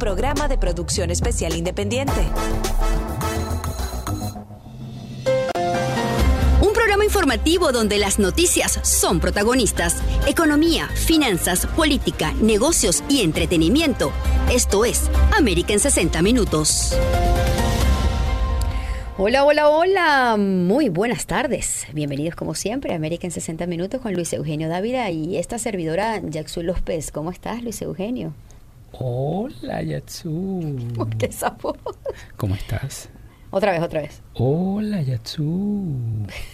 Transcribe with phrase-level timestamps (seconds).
[0.00, 2.22] programa de producción especial independiente.
[6.60, 10.02] Un programa informativo donde las noticias son protagonistas.
[10.26, 14.10] Economía, finanzas, política, negocios y entretenimiento.
[14.50, 16.96] Esto es América en 60 Minutos.
[19.18, 20.36] Hola, hola, hola.
[20.38, 21.86] Muy buenas tardes.
[21.92, 26.22] Bienvenidos como siempre a América en 60 Minutos con Luis Eugenio Dávila y esta servidora
[26.24, 27.12] Jackson López.
[27.12, 28.32] ¿Cómo estás, Luis Eugenio?
[28.92, 30.60] Hola, Yatsu.
[31.18, 31.78] ¿Qué sabor?
[32.36, 33.08] ¿Cómo estás?
[33.50, 34.22] Otra vez, otra vez.
[34.34, 35.44] Hola, Yatsu.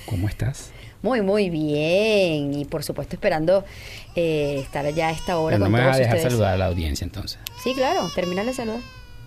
[0.07, 0.73] ¿Cómo estás?
[1.03, 2.55] Muy, muy bien.
[2.55, 3.65] Y por supuesto esperando
[4.15, 6.33] eh, estar ya a esta hora Pero con no me todos vas a dejar ustedes.
[6.33, 7.39] saludar a la audiencia entonces.
[7.63, 8.09] Sí, claro.
[8.15, 8.81] Termina de saludar.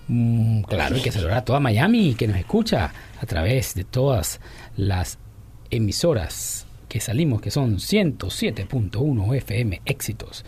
[0.08, 2.91] Mm, claro, hay que saludar a toda Miami que nos escucha
[3.22, 4.39] a través de todas
[4.76, 5.20] las
[5.70, 10.44] emisoras que salimos, que son 107.1 FM éxitos,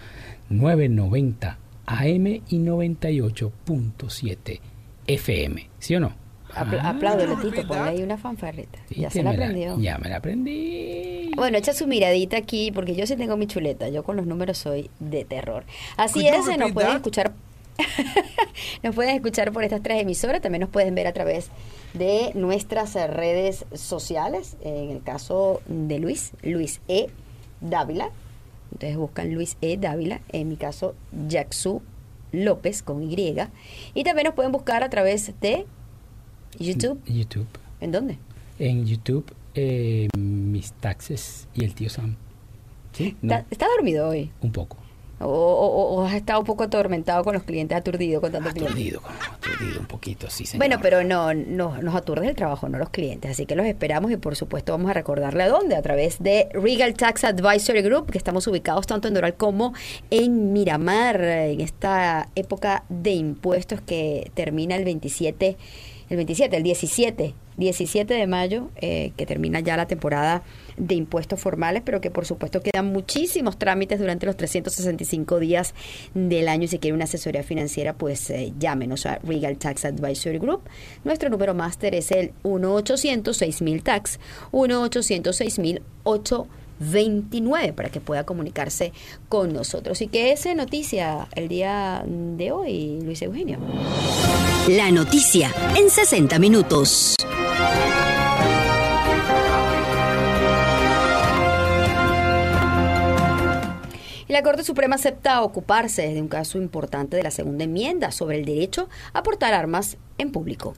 [0.50, 1.60] 990
[2.00, 4.60] AM y 98.7
[5.08, 5.70] FM.
[5.80, 6.14] ¿Sí o no?
[6.54, 7.66] Apl Ah, Apláudele, Tito.
[7.68, 8.80] Ponle ahí una fanfarrita.
[8.90, 9.80] Ya se la aprendió.
[9.80, 11.32] Ya me la aprendí.
[11.36, 13.90] Bueno, echa su miradita aquí, porque yo sí tengo mi chuleta.
[13.90, 15.64] Yo con los números soy de terror.
[15.98, 17.34] Así es, nos pueden escuchar.
[18.84, 20.42] nos pueden escuchar por estas tres emisoras.
[20.42, 21.50] También nos pueden ver a través
[21.94, 24.58] de nuestras redes sociales.
[24.62, 27.08] En el caso de Luis, Luis E.
[27.62, 28.10] Dávila.
[28.72, 29.78] Entonces buscan Luis E.
[29.78, 30.22] Dávila.
[30.30, 30.96] En mi caso,
[31.28, 31.82] Jacksu
[32.32, 33.36] López con Y.
[33.94, 35.66] Y también nos pueden buscar a través de
[36.60, 37.02] YouTube.
[37.06, 37.48] YouTube.
[37.80, 38.18] ¿En dónde?
[38.60, 42.16] En YouTube, eh, mis taxes y el tío Sam.
[42.94, 43.16] ¿Sí?
[43.22, 44.32] No, ¿Está, está dormido hoy?
[44.42, 44.78] un poco.
[45.24, 48.50] O, o- o has estado un poco atormentado con los clientes, aturdido con tanto.
[48.50, 50.60] Aturdido, aturdido un poquito, sí, señor.
[50.68, 53.32] Bueno, pero no, no nos aturde el trabajo, no los clientes.
[53.32, 55.76] Así que los esperamos y por supuesto vamos a recordarle a dónde.
[55.76, 59.74] A través de Regal Tax Advisory Group, que estamos ubicados tanto en Doral como
[60.10, 65.58] en Miramar, en esta época de impuestos que termina el 27,
[66.10, 70.44] el 27, el 17, 17 de mayo, eh, que termina ya la temporada
[70.76, 75.74] de impuestos formales, pero que por supuesto quedan muchísimos trámites durante los 365 días
[76.14, 76.68] del año.
[76.68, 80.64] Si quiere una asesoría financiera, pues eh, llámenos a Regal Tax Advisory Group.
[81.06, 84.20] Nuestro número máster es el 1-800-6000-TAX,
[86.82, 88.92] 1-800-6000-829 para que pueda comunicarse
[89.30, 90.02] con nosotros.
[90.02, 93.60] ¿Y qué es noticia el día de hoy, Luis Eugenio?
[94.68, 97.16] La noticia en 60 minutos.
[104.28, 108.46] La Corte Suprema acepta ocuparse de un caso importante de la segunda enmienda sobre el
[108.46, 110.74] derecho a portar armas en público.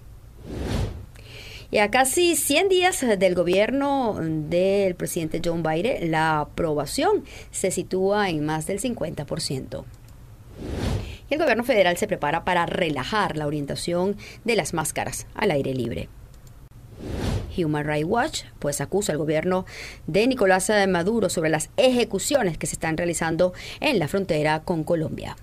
[1.73, 8.29] Y a casi 100 días del gobierno del presidente John Biden, la aprobación se sitúa
[8.29, 9.83] en más del 50%.
[11.31, 15.73] Y el gobierno federal se prepara para relajar la orientación de las máscaras al aire
[15.73, 16.09] libre.
[17.57, 19.65] Human Rights Watch pues acusa al gobierno
[20.05, 25.37] de Nicolás Maduro sobre las ejecuciones que se están realizando en la frontera con Colombia.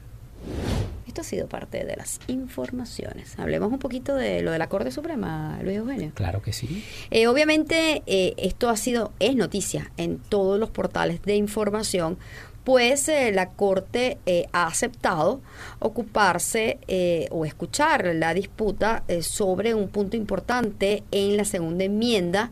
[1.11, 3.37] Esto ha sido parte de las informaciones.
[3.37, 6.13] Hablemos un poquito de lo de la Corte Suprema, Luis Eugenio.
[6.15, 6.85] Claro que sí.
[7.11, 12.17] Eh, obviamente eh, esto ha sido es noticia en todos los portales de información,
[12.65, 15.41] pues eh, la Corte eh, ha aceptado
[15.79, 22.51] ocuparse eh, o escuchar la disputa sobre un punto importante en la segunda enmienda,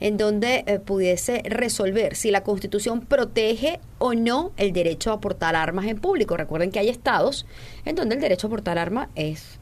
[0.00, 5.86] en donde pudiese resolver si la Constitución protege o no el derecho a portar armas
[5.86, 6.36] en público.
[6.36, 7.46] Recuerden que hay estados
[7.84, 9.58] en donde el derecho a portar armas es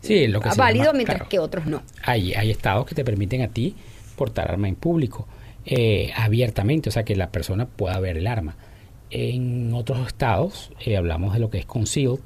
[0.00, 1.28] Sí, lo que válido, llama- mientras claro.
[1.28, 1.82] que otros no.
[2.02, 3.76] Hay, hay estados que te permiten a ti
[4.16, 5.28] portar arma en público
[5.64, 8.56] eh, abiertamente, o sea que la persona pueda ver el arma.
[9.12, 12.20] En otros estados eh, hablamos de lo que es concealed,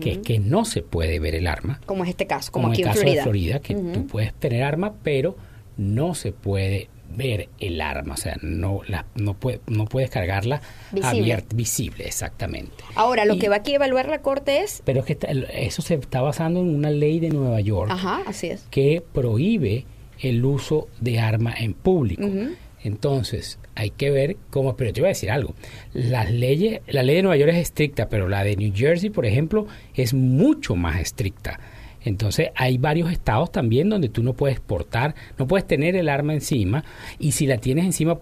[0.00, 1.80] que es que no se puede ver el arma.
[1.86, 3.16] Como es este caso, como, Como aquí el caso Florida.
[3.16, 3.92] de Florida, que Ujú.
[3.92, 5.36] tú puedes tener arma, pero
[5.76, 10.60] no se puede ver el arma, o sea, no la, no, puede, no puedes cargarla
[10.92, 11.20] Visible.
[11.20, 12.84] abierta, visible, exactamente.
[12.96, 14.82] Ahora, lo Y- que va aquí a evaluar la Corte es...
[14.84, 18.22] Pero es que está- eso se está basando en una ley de Nueva York Ajá,
[18.26, 18.66] así es.
[18.70, 19.84] que prohíbe
[20.20, 22.24] el uso de arma en público.
[22.26, 22.50] Ujú.
[22.86, 25.56] Entonces, hay que ver cómo, pero te voy a decir algo.
[25.92, 29.26] Las leyes, la ley de Nueva York es estricta, pero la de New Jersey, por
[29.26, 31.58] ejemplo, es mucho más estricta.
[32.04, 36.32] Entonces, hay varios estados también donde tú no puedes portar, no puedes tener el arma
[36.32, 36.84] encima,
[37.18, 38.20] y si la tienes encima,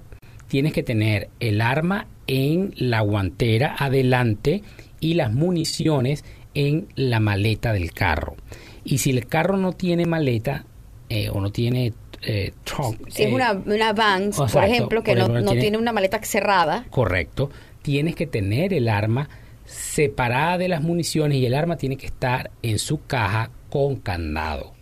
[0.48, 4.62] tienes que tener el arma en la guantera adelante
[4.98, 6.24] y las municiones
[6.54, 8.34] en la maleta del carro.
[8.82, 10.64] Y si el carro no tiene maleta
[11.10, 11.92] eh, o no tiene
[12.26, 15.40] eh, trunk, Si es eh, una, una van, por exacto, ejemplo, que por no, ejemplo,
[15.42, 17.50] no tiene- tiene una maleta cerrada, correcto,
[17.82, 19.28] tienes que tener el arma
[19.64, 24.72] separada de las municiones y el arma tiene que estar en su caja con candado.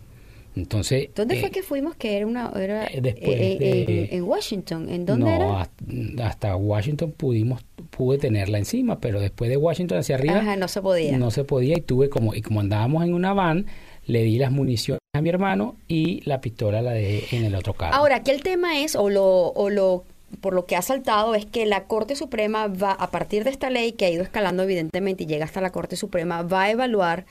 [0.55, 1.95] Entonces, ¿Dónde eh, fue que fuimos?
[1.95, 2.51] Que era una.
[2.55, 4.87] Era, después eh, de- en, en Washington.
[4.87, 5.61] ¿En dónde no, era?
[5.61, 10.67] hasta- hasta Washington pudimos pude tenerla encima, pero después de Washington hacia arriba Ajá, no
[10.67, 11.17] se podía.
[11.17, 13.65] no se podía y tuve como y como andábamos en una van,
[14.05, 17.73] le di las municiones a mi hermano y la pistola la dejé en el otro
[17.73, 17.93] carro.
[17.93, 20.05] Ahora, aquí el tema es, o lo, o lo
[20.41, 23.69] por lo que ha saltado, es que la Corte Suprema va, a partir de esta
[23.69, 27.25] ley que ha ido escalando evidentemente y llega hasta la Corte Suprema, va a evaluar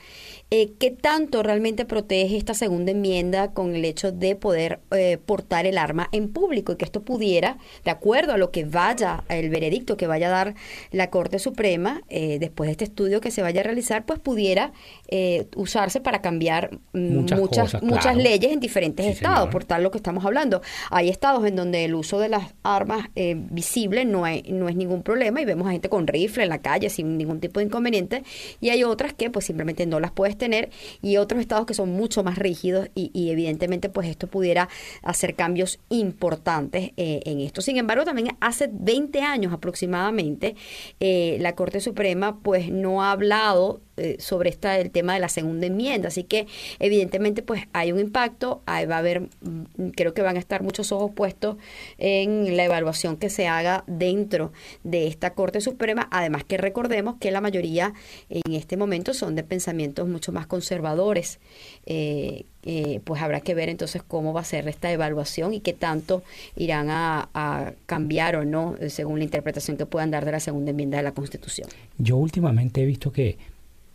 [0.51, 5.65] eh, qué tanto realmente protege esta segunda enmienda con el hecho de poder eh, portar
[5.65, 9.49] el arma en público y que esto pudiera, de acuerdo a lo que vaya, el
[9.49, 10.55] veredicto que vaya a dar
[10.91, 14.73] la Corte Suprema, eh, después de este estudio que se vaya a realizar, pues pudiera
[15.07, 18.19] eh, usarse para cambiar mm, Muchas muchas, cosas, muchas claro.
[18.19, 19.49] leyes en diferentes Sí, estados, señor.
[19.51, 20.61] por tal lo que estamos hablando.
[20.91, 24.75] Hay estados en donde el uso de las armas eh, visibles no, hay- no es
[24.75, 27.65] ningún problema y vemos a gente con rifle en la calle sin ningún tipo de
[27.65, 28.23] inconveniente
[28.61, 30.69] y hay otras que pues simplemente no las puedes tener
[31.01, 34.69] y otros estados que son mucho más rígidos y, y evidentemente pues esto pudiera
[35.01, 37.61] hacer cambios importantes eh, en esto.
[37.61, 40.55] Sin embargo, también hace 20 años aproximadamente
[40.99, 45.29] eh, la Corte Suprema pues no ha hablado eh, sobre esta el tema de la
[45.29, 46.07] segunda enmienda.
[46.07, 46.47] Así que
[46.79, 50.91] evidentemente pues hay un impacto va a haber mm, creo que van a estar muchos
[50.91, 51.57] ojos puestos
[51.97, 54.51] en la evaluación que se haga dentro
[54.83, 56.07] de esta Corte Suprema.
[56.11, 57.93] Además que recordemos que la mayoría
[58.29, 61.39] en este momento son de pensamientos mucho más conservadores.
[61.85, 65.73] Eh, eh, pues habrá que ver entonces cómo va a ser esta evaluación y qué
[65.73, 66.23] tanto
[66.55, 70.71] irán a, a cambiar o no según la interpretación que puedan dar de la segunda
[70.71, 71.67] enmienda de la Constitución.
[71.97, 73.37] Yo últimamente he visto que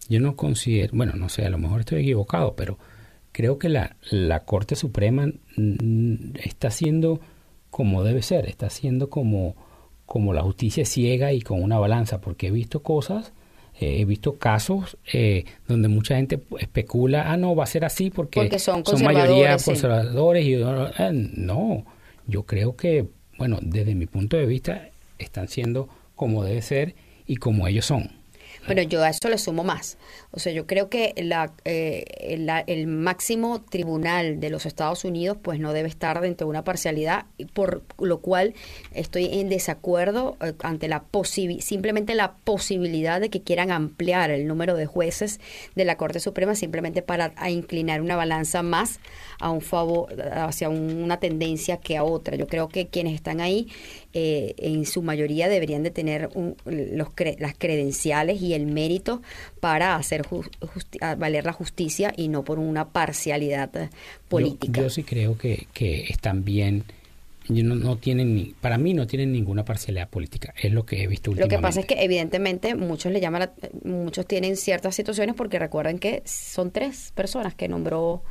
[0.09, 2.79] yo no considero, bueno, no sé, a lo mejor estoy equivocado, pero
[3.33, 5.31] creo que la, la Corte Suprema
[6.43, 7.21] está haciendo
[7.71, 9.55] como debe ser, está haciendo como,
[10.07, 13.33] como la justicia ciega y con una balanza, porque he visto cosas,
[13.79, 18.11] eh, he visto casos eh, donde mucha gente especula, ah, no, va a ser así
[18.11, 19.71] porque, Porque son mayoría conservadores, sí.
[19.71, 21.85] conservadores y eh, no,
[22.27, 23.07] yo creo que,
[23.37, 24.89] bueno, desde mi punto de vista,
[25.19, 26.95] están siendo como debe ser
[27.27, 28.18] y como ellos son.
[28.69, 29.97] Bueno, yo a esto le sumo más.
[30.31, 35.59] O sea, yo creo que eh, la- el máximo tribunal de los Estados Unidos pues
[35.59, 37.25] no debe estar dentro de una parcialidad,
[37.55, 38.55] por lo cual
[38.93, 41.05] estoy en desacuerdo eh, ante la
[41.61, 45.41] simplemente la posibilidad de que quieran ampliar el número de jueces
[45.75, 49.01] de la Corte Suprema simplemente para a inclinar una balanza más
[49.41, 52.37] a un favor hacia un- una tendencia que a otra.
[52.37, 53.69] Yo creo que quienes están ahí
[54.15, 59.23] eh, en su mayoría deberían de tener un- los cre- las credenciales y el mérito
[59.61, 60.23] para hacer
[61.19, 63.91] valer la justicia y no por una parcialidad
[64.29, 64.81] política.
[64.81, 66.85] Yo, yo sí creo que, que están bien.
[67.49, 70.53] no, no tienen ni, para mí no tienen ninguna parcialidad política.
[70.61, 71.57] Es lo que he visto Lo últimamente.
[71.57, 73.53] que pasa es que evidentemente muchos le llaman, la-
[73.85, 78.23] muchos tienen ciertas situaciones porque recuerden que son tres personas que nombró,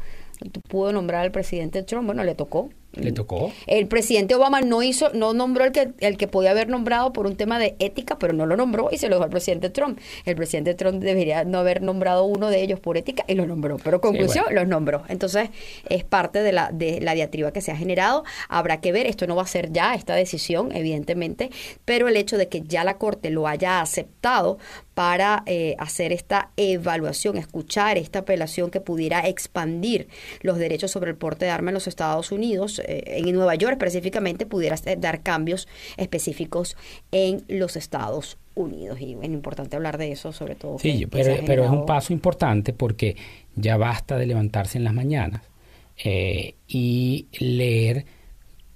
[0.67, 2.69] pudo nombrar al presidente Trump, bueno, le tocó.
[2.99, 3.51] Le tocó.
[3.65, 7.25] El presidente Obama no hizo, no nombró el que, el que podía haber nombrado por
[7.25, 9.99] un tema de ética, pero no lo nombró y se lo dejó al presidente Trump.
[10.25, 13.77] El presidente Trump debería no haber nombrado uno de ellos por ética y lo nombró.
[13.83, 14.61] Pero conclusión, bueno.
[14.61, 15.03] los nombró.
[15.09, 15.49] Entonces,
[15.89, 18.23] es parte de la, de la diatriba que se ha generado.
[18.49, 21.49] Habrá que ver, esto no va a ser ya esta decisión, evidentemente,
[21.85, 24.57] pero el hecho de que ya la Corte lo haya aceptado
[24.97, 30.07] para eh, hacer esta evaluación, escuchar esta apelación que pudiera expandir
[30.41, 33.73] los derechos sobre el porte de armas en los Estados Unidos, eh, en Nueva York
[33.73, 35.67] específicamente, pudiera ser- dar cambios
[35.97, 36.75] específicos
[37.11, 38.99] en los Estados Unidos.
[39.01, 40.79] Y es importante hablar de eso, sobre todo.
[40.79, 43.15] Sí, que- pero, pero es un paso importante porque
[43.55, 45.41] ya basta de levantarse en las mañanas
[46.03, 48.05] eh, y leer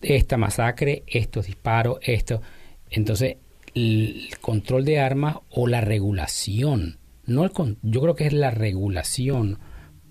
[0.02, 2.42] esta masacre, estos disparos, esto.
[2.90, 3.38] Entonces,
[3.76, 8.50] el control de armas o la regulación, no el con- yo creo que es la
[8.52, 9.60] regulación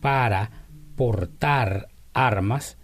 [0.01, 0.51] para
[0.97, 2.77] portar armas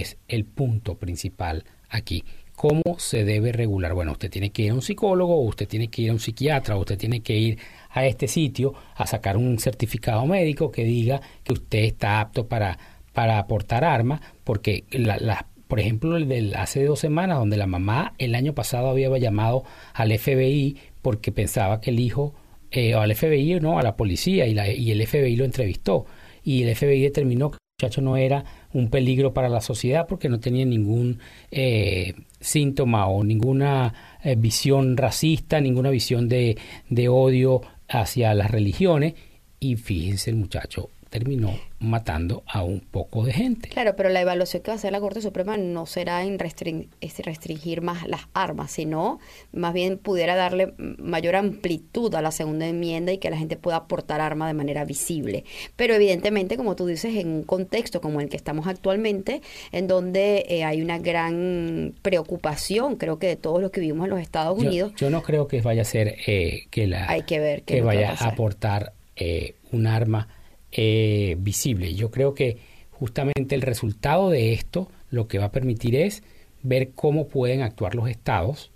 [0.00, 2.24] es el punto principal aquí.
[2.54, 3.94] ¿Cómo se debe regular?
[3.94, 6.76] Bueno, usted tiene que ir a un psicólogo, usted tiene que ir a un psiquiatra,
[6.76, 7.58] usted tiene que ir
[7.90, 12.76] a este sitio a sacar un certificado médico que diga que usted está apto para,
[13.12, 17.66] para portar armas, porque la, la- por ejemplo, el del hace dos semanas, donde la
[17.66, 22.34] mamá el año pasado había llamado al FBI porque pensaba que el hijo,
[22.70, 26.06] eh, o al FBI, no, a la policía, y, la, y el FBI lo entrevistó,
[26.42, 28.44] y el FBI determinó que el muchacho no era
[28.78, 31.18] un peligro para la sociedad porque no tenía ningún
[31.50, 36.56] eh, síntoma o ninguna eh, visión racista, ninguna visión de,
[36.88, 39.14] de odio hacia las religiones.
[39.60, 43.68] Y fíjense el muchacho terminó matando a un poco de gente.
[43.68, 46.88] Claro, pero la evaluación que va a hacer la Corte Suprema no será en restring-
[47.24, 49.20] restringir más las armas, sino
[49.52, 53.86] más bien pudiera darle mayor amplitud a la segunda enmienda y que la gente pueda
[53.86, 55.44] portar armas de manera visible.
[55.76, 59.40] Pero evidentemente, como tú dices, en un contexto como el que estamos actualmente,
[59.72, 64.10] en donde eh, hay una gran preocupación, creo que de todos los que vivimos en
[64.10, 67.38] los Estados Unidos, Yo, no creo que vaya a ser eh, que la Hay que
[67.38, 70.28] ver que vaya a aportar eh, un arma
[70.72, 71.94] eh, visible.
[71.94, 72.58] Yo creo que
[72.90, 76.22] justamente el resultado de esto lo que va a permitir es
[76.62, 78.70] ver cómo pueden actuar los estados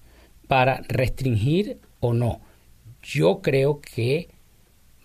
[0.48, 2.40] para restringir o no.
[3.02, 4.28] Yo creo que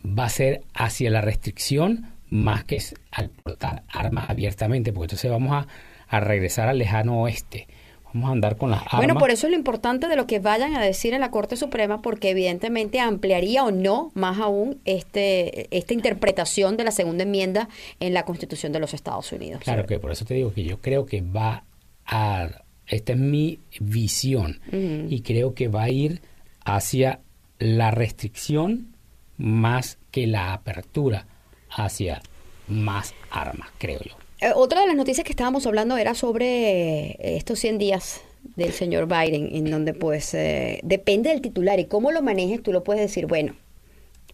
[0.06, 5.54] va a ser hacia la restricción más que al portar armas abiertamente, porque entonces vamos
[5.54, 5.68] a,
[6.08, 7.68] a regresar al lejano oeste.
[8.14, 8.98] Vamos a andar con las armas.
[8.98, 11.56] Bueno, por eso es lo importante de lo que vayan a decir en la Corte
[11.56, 17.70] Suprema, porque evidentemente ampliaría o no más aún este esta interpretación de la segunda enmienda
[18.00, 19.62] en la Constitución de los Estados Unidos.
[19.64, 21.64] Claro que por eso te digo que yo creo que va
[22.06, 22.50] a,
[22.88, 24.62] esta es mi visión
[25.10, 26.22] y creo que va a ir
[26.64, 27.20] hacia
[27.60, 28.96] la restricción
[29.38, 31.26] más que la apertura
[31.70, 32.22] hacia
[32.68, 34.16] más armas, creo yo.
[34.40, 38.22] Eh, otra de las noticias que estábamos hablando era sobre eh, estos 100 días
[38.56, 42.72] del señor Biden, en donde pues eh, depende del titular y cómo lo manejes, tú
[42.72, 43.56] lo puedes decir, bueno,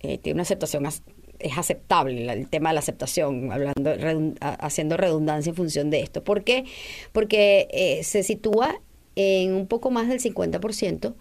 [0.02, 3.92] eh, tiene una aceptación, es aceptable el tema de la aceptación, hablando
[4.40, 6.24] haciendo redundancia en función de esto.
[6.24, 6.66] ¿Por qué?
[7.12, 8.80] Porque eh, se sitúa
[9.16, 11.14] en un poco más del 50%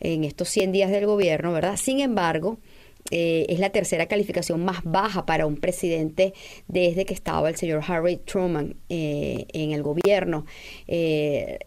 [0.00, 1.76] en estos 100 días del gobierno, ¿verdad?
[1.76, 2.58] Sin embargo,
[3.10, 6.32] eh, es la tercera calificación más baja para un presidente
[6.68, 10.46] desde que estaba el señor Harry Truman eh, en el gobierno.
[10.86, 11.58] Eh,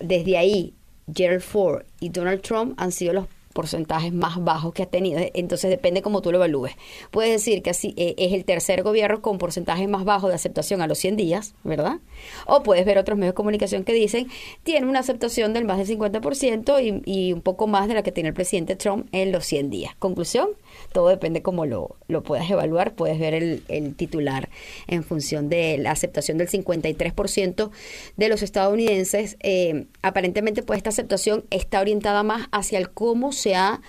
[0.00, 0.74] desde ahí,
[1.14, 5.20] Gerald Ford y Donald Trump han sido los porcentajes más bajos que ha tenido.
[5.32, 6.74] Entonces depende cómo tú lo evalúes.
[7.10, 10.82] Puedes decir que así eh, es el tercer gobierno con porcentaje más bajo de aceptación
[10.82, 12.00] a los 100 días, ¿verdad?
[12.46, 14.28] O puedes ver otros medios de comunicación que dicen
[14.62, 18.12] tiene una aceptación del más del 50% y, y un poco más de la que
[18.12, 19.94] tiene el presidente Trump en los 100 días.
[19.98, 20.48] Conclusión,
[20.92, 22.94] todo depende cómo lo, lo puedas evaluar.
[22.94, 24.48] Puedes ver el, titular
[24.86, 27.70] en función de la aceptación del 53%
[28.16, 29.36] de los estadounidenses.
[29.40, 33.82] Eh, aparentemente, pues esta aceptación está orientada más hacia el cómo se ha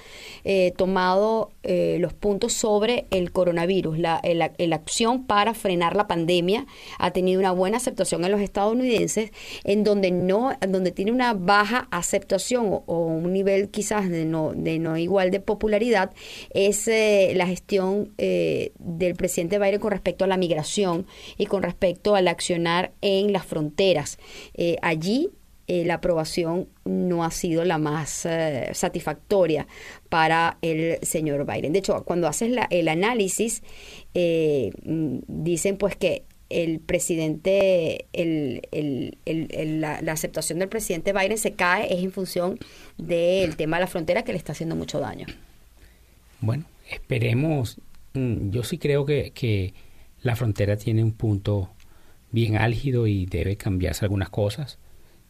[0.43, 3.97] eh, tomado eh, los puntos sobre el coronavirus.
[3.97, 6.65] La, la, la acción para frenar la pandemia
[7.00, 9.31] ha tenido una buena aceptación en los estadounidenses,
[9.63, 14.77] en donde no, donde tiene una baja aceptación o, un nivel quizás de no, de
[14.77, 16.12] no igual de popularidad,
[16.50, 21.07] es eh, la gestión del presidente Biden con respecto a la migración
[21.38, 24.17] y con respecto al accionar en las fronteras.
[24.81, 25.29] Allí
[25.67, 29.67] eh, la aprobación no ha sido la más eh, satisfactoria
[30.10, 31.74] para el señor Biden.
[31.74, 33.63] De hecho, cuando haces la- el análisis,
[34.13, 38.62] eh, mm, dicen pues que el presidente, el,
[39.25, 42.60] la aceptación del presidente Biden se cae es en función
[42.98, 45.25] del tema de la frontera que le está haciendo mucho daño.
[46.41, 47.79] Bueno, esperemos.
[48.13, 49.74] mm, Yo sí creo que, que
[50.22, 51.69] la frontera tiene un punto
[52.31, 54.77] bien álgido y debe cambiarse algunas cosas.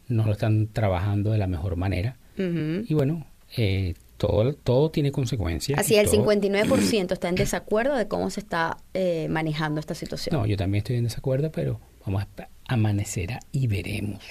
[0.08, 2.18] No lo están trabajando de la mejor manera.
[2.38, 3.26] Y bueno,
[3.58, 5.80] eh, todo, todo tiene consecuencias.
[5.80, 9.96] Así y el todo- 59% está en desacuerdo de cómo se está eh, manejando esta
[9.96, 10.36] situación.
[10.38, 12.28] No, yo también estoy en desacuerdo, pero vamos a
[12.68, 14.22] amanecerá y veremos.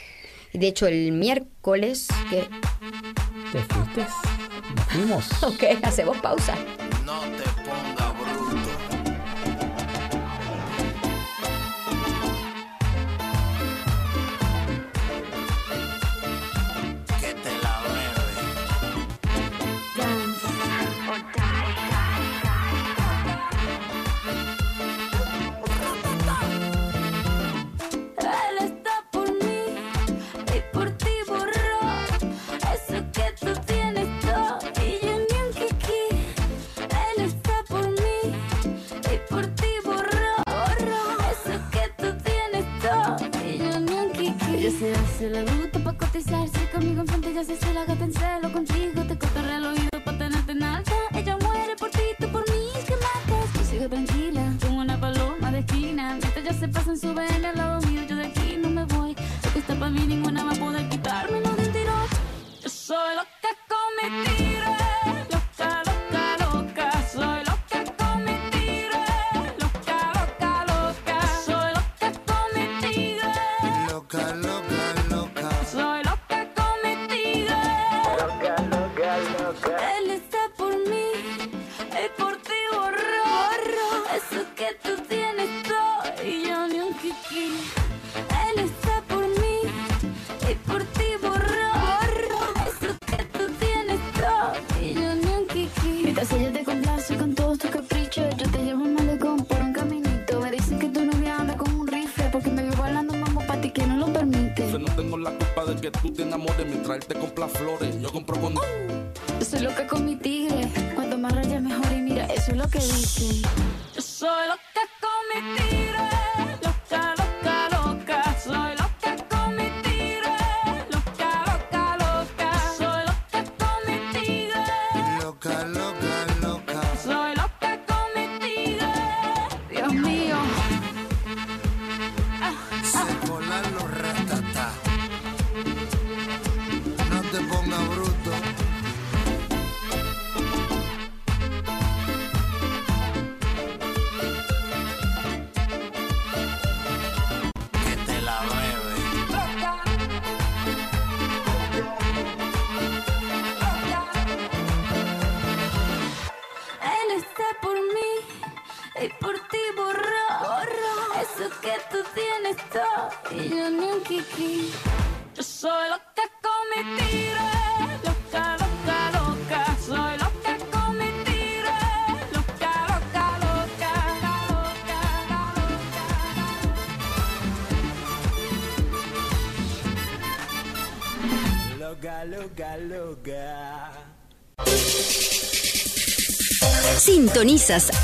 [0.52, 2.42] De hecho, el miércoles, que...
[3.52, 4.06] ¿Te fuiste?
[4.76, 5.30] Nos fuimos.
[5.42, 6.56] Ok, hacemos pausa.
[7.04, 7.53] No te
[30.62, 31.13] por ti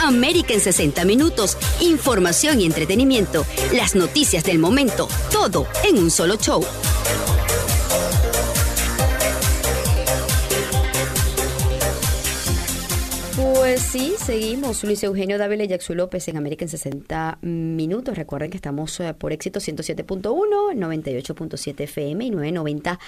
[0.00, 1.56] América en 60 minutos.
[1.80, 3.46] Información y entretenimiento.
[3.72, 5.08] Las noticias del momento.
[5.32, 6.62] Todo en un solo show.
[14.30, 14.84] Seguimos.
[14.84, 18.16] Luis Eugenio Dávila y Jackson López en América en 60 minutos.
[18.16, 20.22] Recuerden que estamos eh, por éxito 107.1,
[20.76, 23.00] 98.7 FM y 990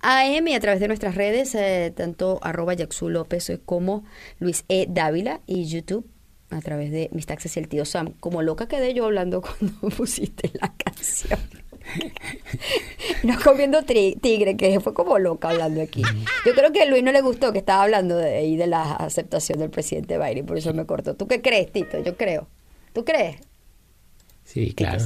[0.00, 4.04] AM y a través de nuestras redes, eh, tanto arroba Jackson López eh, como
[4.38, 4.86] Luis E.
[4.88, 6.06] Dávila y YouTube
[6.48, 8.14] a través de Mis Taxes y el Tío Sam.
[8.18, 11.38] Como loca quedé yo hablando cuando pusiste la canción.
[13.22, 16.02] no comiendo tigre, que fue como loca hablando aquí.
[16.46, 18.94] Yo creo que a Luis no le gustó que estaba hablando de, ahí de la
[18.94, 21.14] aceptación del presidente Biden, por eso me cortó.
[21.14, 22.02] ¿Tú qué crees, Tito?
[22.02, 22.48] Yo creo.
[22.92, 23.36] ¿Tú crees?
[24.44, 25.04] Sí, claro.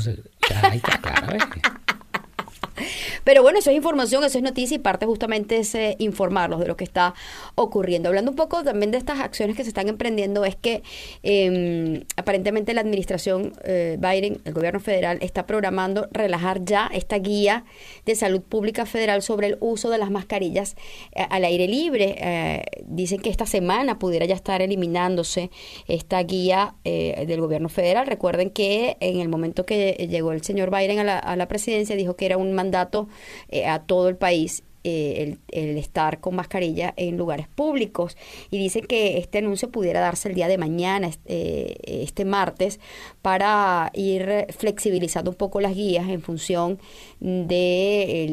[1.00, 1.38] claro.
[3.24, 6.66] Pero bueno, eso es información, eso es noticia y parte justamente es eh, informarlos de
[6.66, 7.14] lo que está
[7.54, 8.08] ocurriendo.
[8.10, 10.82] Hablando un poco también de estas acciones que se están emprendiendo, es que
[11.22, 17.64] eh, aparentemente la administración eh, Biden, el gobierno federal, está programando relajar ya esta guía
[18.04, 20.76] de salud pública federal sobre el uso de las mascarillas
[21.12, 22.64] eh, al aire libre.
[22.84, 25.50] Dicen que esta semana pudiera ya estar eliminándose
[25.88, 28.06] esta guía del gobierno federal.
[28.06, 32.26] Recuerden que en el momento que llegó el señor Biden a la presidencia, dijo que
[32.26, 33.08] era un mandato
[33.48, 38.18] eh, a todo el país eh, el, el estar con mascarilla en lugares públicos
[38.50, 42.80] y dicen que este anuncio pudiera darse el día de mañana, eh, este martes,
[43.22, 46.78] para ir flexibilizando un poco las guías en función
[47.20, 48.24] de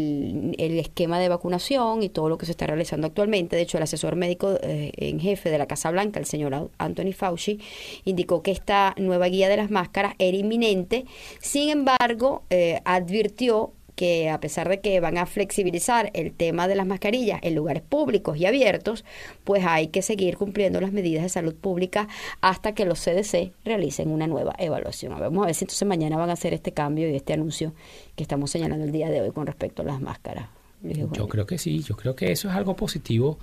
[0.58, 3.56] el, esquema de vacunación y todo lo que se está realizando actualmente.
[3.56, 7.62] De hecho, el asesor médico en jefe de la Casa Blanca, el señor Anthony Fauci,
[8.04, 11.06] indicó que esta nueva guía de las máscaras era inminente.
[11.40, 12.44] Sin embargo,
[12.84, 17.56] advirtió que a pesar de que van a flexibilizar el tema de las mascarillas en
[17.56, 19.06] lugares públicos y abiertos,
[19.44, 22.08] pues hay que seguir cumpliendo las medidas de salud pública
[22.42, 25.20] hasta que los CDC realicen una nueva evaluación.
[25.20, 27.74] Vamos a ver si entonces mañana van a hacer este cambio y este anuncio
[28.16, 30.50] que estamos señalando el día de hoy con respecto a las máscaras.
[30.84, 33.38] Yo creo que sí, yo creo que eso es algo positivo.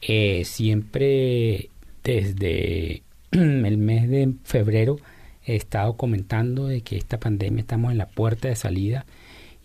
[0.00, 1.70] Eh, siempre
[2.04, 4.96] desde el mes de febrero
[5.44, 9.06] he estado comentando de que esta pandemia estamos en la puerta de salida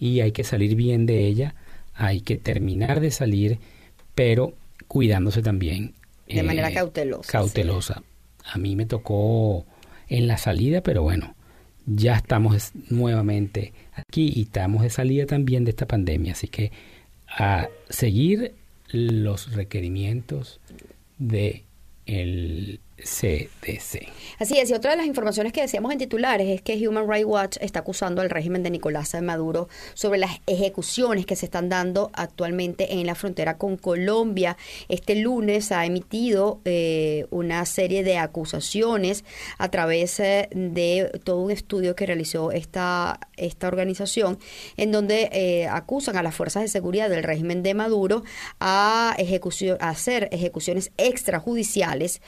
[0.04, 1.56] y hay que salir bien de ella,
[1.94, 3.60] hay que terminar de salir,
[4.16, 4.54] pero
[4.90, 5.94] cuidándose también.
[6.28, 8.04] De eh, manera cautelosa, Cautelosa.
[8.44, 9.66] A mí me tocó
[10.10, 11.36] en la salida, pero bueno,
[11.86, 16.74] ya estamos nuevamente aquí y estamos de salida también de esta pandemia, así que
[17.30, 18.56] a seguir
[18.92, 20.60] los requerimientos
[21.18, 21.64] de
[22.06, 24.08] el CDC.
[24.40, 27.26] Así es, y otra de las informaciones que decíamos en titulares es que Human Rights
[27.26, 32.12] Watch está acusando al régimen de Nicolás Maduro sobre las ejecuciones que se están dando
[32.14, 34.58] actualmente en la frontera con Colombia.
[34.90, 39.24] Este lunes ha emitido eh, una serie de acusaciones
[39.58, 44.40] a través eh, de todo un estudio que realizó esta, esta organización,
[44.78, 48.24] en donde eh, acusan a las fuerzas de seguridad del régimen de Maduro
[48.60, 52.22] a, ejecución, a hacer ejecuciones extrajudiciales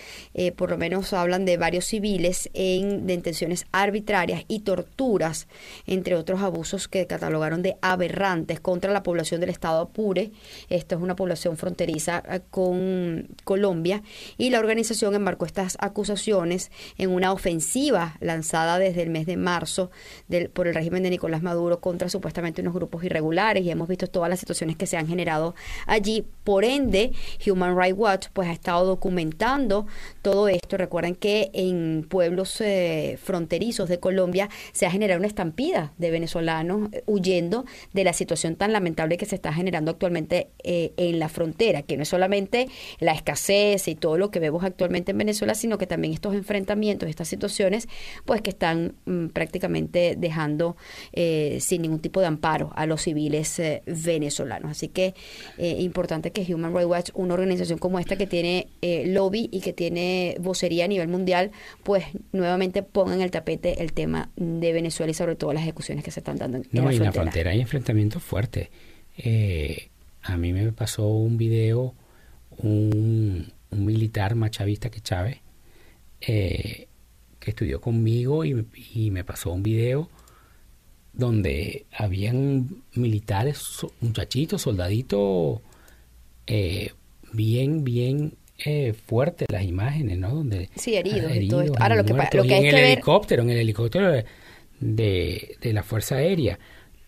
[0.55, 5.47] por lo menos hablan de varios civiles en detenciones arbitrarias y torturas,
[5.85, 10.31] entre otros abusos que catalogaron de aberrantes contra la población del estado Apure.
[10.69, 14.01] Esta es una población fronteriza eh, con Colombia
[14.37, 19.91] y la organización embarcó estas acusaciones en una ofensiva lanzada desde el mes de marzo
[20.27, 24.07] del, por el régimen de Nicolás Maduro contra supuestamente unos grupos irregulares y hemos visto
[24.07, 26.25] todas las situaciones que se han generado allí.
[26.43, 27.11] Por ende,
[27.45, 29.87] Human Rights Watch pues ha estado documentando
[30.21, 30.77] todo esto.
[30.77, 36.89] Recuerden que en pueblos eh, fronterizos de Colombia se ha generado una estampida de venezolanos
[36.91, 41.29] eh, huyendo de la situación tan lamentable que se está generando actualmente eh, en la
[41.29, 42.67] frontera, que no es solamente
[42.99, 47.09] la escasez y todo lo que vemos actualmente en Venezuela, sino que también estos enfrentamientos,
[47.09, 47.87] estas situaciones,
[48.25, 50.75] pues que están mm, prácticamente dejando
[51.13, 54.71] eh, sin ningún tipo de amparo a los civiles eh, venezolanos.
[54.71, 55.13] Así que
[55.57, 60.34] importante que Human Rights Watch, una organización como esta que tiene lobby y que tiene
[60.39, 61.51] vocería a nivel mundial,
[61.83, 66.03] pues nuevamente ponga en el tapete el tema de Venezuela y sobre todo las ejecuciones
[66.03, 67.23] que se están dando en, en No, la y en la frontera.
[67.23, 68.69] frontera hay enfrentamientos fuertes.
[69.17, 69.89] Eh,
[70.23, 71.93] a mí me pasó un video,
[72.57, 75.37] un, un militar machavista que Chávez,
[76.21, 76.87] eh,
[77.39, 80.09] que estudió conmigo y, y me pasó un video
[81.13, 83.61] donde habían militares,
[84.01, 85.61] muchachitos, soldaditos,
[86.47, 86.91] eh,
[87.31, 90.29] bien, bien eh, fuertes las imágenes, ¿no?
[90.33, 91.73] Donde Sí, heridos y todo esto.
[91.81, 94.25] Ahora, lo que lo que hay en que el ver- helicóptero, en el helicóptero de,
[94.79, 96.59] de, la Fuerza Aérea,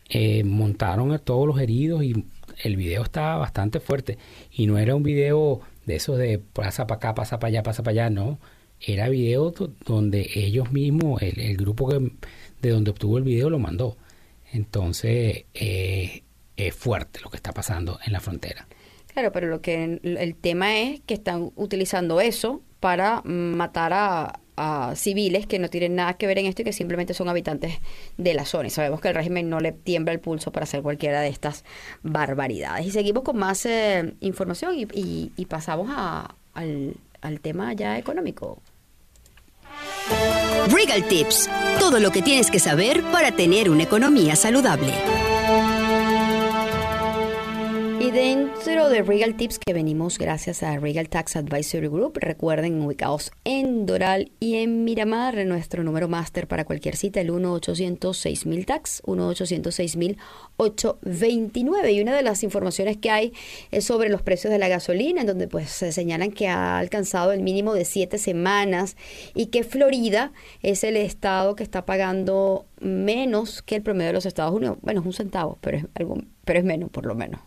[0.10, 2.26] eh, montaron a todos los heridos y
[2.64, 4.18] el video estaba bastante fuerte.
[4.52, 7.84] Y no era un video de esos de pasa para acá, pasa para allá, pasa
[7.84, 8.40] para allá, no.
[8.80, 12.12] Era video do- donde ellos mismos, el, el grupo que,
[12.62, 13.98] de donde obtuvo el video lo mandó.
[14.54, 16.24] Entonces, eh,
[16.56, 18.68] es fuerte lo que está pasando en la frontera.
[19.18, 25.48] Claro, pero lo que el tema es que están utilizando eso para matar a, civiles
[25.48, 27.80] que no tienen nada que ver en esto y que simplemente son habitantes
[28.18, 28.68] de la zona.
[28.68, 31.66] Y sabemos que el régimen no le tiembla el pulso para hacer cualquiera de estas
[32.04, 32.86] barbaridades.
[32.86, 35.90] Y seguimos con más eh, información y, pasamos
[36.54, 38.62] al, al tema ya económico.
[40.70, 41.50] Regal Tips,
[41.80, 44.94] todo lo que tienes que saber para tener una economía saludable.
[48.00, 53.32] Y dentro de Regal Tips que venimos gracias a Regal Tax Advisory Group, recuerden ubicados
[53.44, 61.92] en Doral y en Miramar, nuestro número máster para cualquier cita, el 1-800-6000 Tax, 1-800-6000-829.
[61.92, 63.34] Y una de las informaciones que hay
[63.72, 67.32] es sobre los precios de la gasolina, en donde pues se señalan que ha alcanzado
[67.32, 68.96] el mínimo de siete semanas
[69.34, 74.28] y que Florida es el estado que está pagando menos que el promedio de los
[74.28, 74.78] Estados Unidos.
[74.84, 77.42] Bueno, es un centavo, pero es algo, pero es menos por lo menos.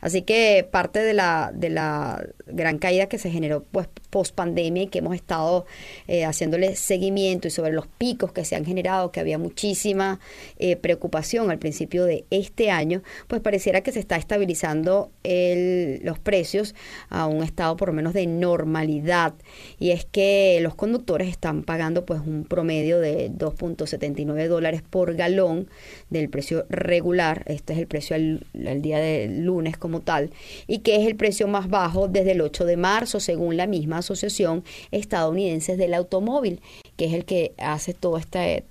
[0.00, 4.84] Así que parte de la, de la gran caída que se generó pues post pandemia
[4.84, 5.66] y que hemos estado
[6.06, 10.18] eh, haciéndole seguimiento y sobre los picos que se han generado, que había muchísima
[10.58, 16.18] eh, preocupación al principio de este año, pues pareciera que se está estabilizando el- los
[16.18, 16.74] precios
[17.10, 19.34] a un estado por lo menos de normalidad.
[19.78, 25.68] Y es que los conductores están pagando pues un promedio de 2.79 dólares por galón
[26.10, 27.42] del precio regular.
[27.46, 30.30] Este es el precio al, al día del lunes como tal.
[30.66, 33.98] Y que es el precio más bajo desde el 8 de marzo, según la misma
[33.98, 36.60] Asociación Estadounidense del Automóvil,
[36.96, 38.64] que es el que hace todo este,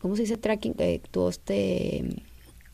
[0.00, 0.36] ¿cómo se dice?
[0.36, 2.04] Tracking, Eh, todo este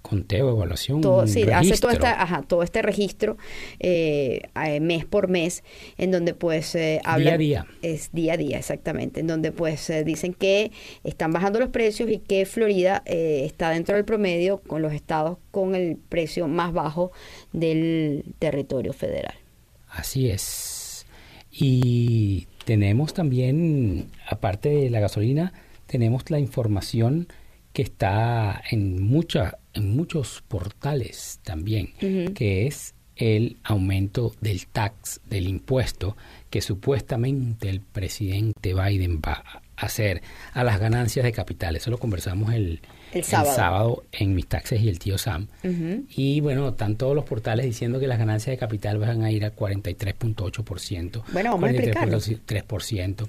[0.00, 3.36] Conteo, evaluación, todo, sí, hace todo, esta, ajá, todo este registro
[3.80, 4.42] eh,
[4.80, 5.64] mes por mes,
[5.98, 7.66] en donde pues eh, hablan- Día a día.
[7.82, 10.70] Es día a día, exactamente, en donde pues eh, dicen que
[11.04, 15.38] están bajando los precios y que Florida eh, está dentro del promedio con los estados
[15.50, 17.10] con el precio más bajo
[17.52, 19.34] del territorio federal.
[19.90, 21.06] Así es.
[21.50, 25.52] Y tenemos también, aparte de la gasolina,
[25.86, 27.26] tenemos la información
[27.78, 31.92] que está en, mucha, en muchos portales también,
[32.34, 36.16] que es el aumento del tax, del impuesto
[36.50, 40.22] que supuestamente el presidente Biden va a hacer
[40.54, 41.76] a las ganancias de capital.
[41.76, 42.80] Eso lo conversamos el,
[43.12, 44.02] El sábado.
[44.10, 45.46] en Mis Taxes y el tío Sam.
[45.62, 49.44] Y bueno, están todos los portales diciendo que las ganancias de capital van a ir
[49.44, 51.22] al 43.8%.
[51.32, 52.18] Bueno, vamos a explicarlo.
[52.18, 53.28] 3%.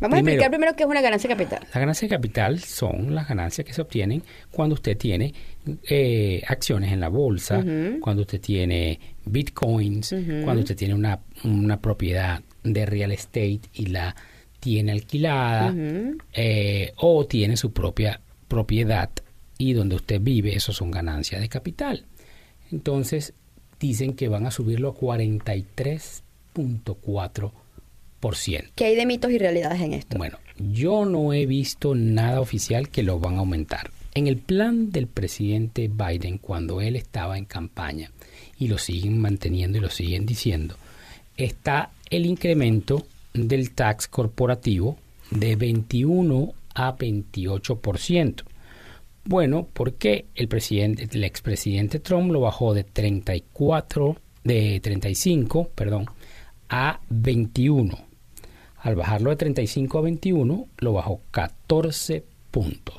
[0.00, 1.60] Vamos a explicar primero qué es una ganancia capital.
[1.62, 5.34] Las ganancias de capital son las ganancias que se obtienen cuando usted tiene
[5.88, 7.64] eh, acciones en la bolsa,
[8.00, 14.14] cuando usted tiene bitcoins, cuando usted tiene una, una propiedad de real estate y la
[14.60, 15.74] tiene alquilada,
[16.32, 19.10] eh, o tiene su propia propiedad
[19.58, 22.04] y donde usted vive, eso son ganancias de capital.
[22.70, 23.34] Entonces,
[23.78, 27.52] dicen que van a subirlo a 43.4%.
[28.74, 30.16] ¿Qué hay de mitos y realidades en esto?
[30.16, 33.90] Bueno, yo no he visto nada oficial que lo van a aumentar.
[34.14, 38.10] En el plan del presidente Biden, cuando él estaba en campaña,
[38.58, 40.76] y lo siguen manteniendo y lo siguen diciendo,
[41.36, 44.96] está el incremento del tax corporativo
[45.30, 48.44] de 21 a 28%.
[49.24, 56.06] Bueno, porque el presidente, el expresidente Trump lo bajó de 34, de 35, perdón,
[56.68, 58.03] a 21.
[58.84, 62.96] Al bajarlo de 35 a 21, lo bajó 14 puntos.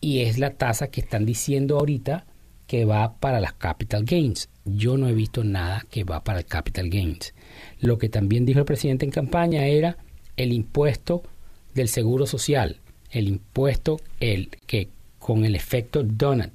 [0.00, 2.26] y es la tasa que están diciendo ahorita
[2.66, 4.48] que va para las capital gains.
[4.64, 7.34] Yo no he visto nada que va para el capital gains.
[7.80, 9.96] Lo que también dijo el presidente en campaña era
[10.36, 11.22] el impuesto
[11.74, 12.80] del seguro social,
[13.10, 16.52] el impuesto el que con el efecto donut.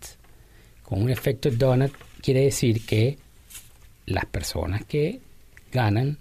[0.84, 3.18] Con un efecto donut quiere decir que
[4.06, 5.20] las personas que
[5.72, 6.20] ganan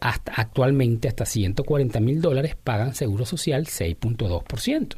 [0.00, 4.96] hasta actualmente hasta 140 mil dólares pagan seguro social 6.2%.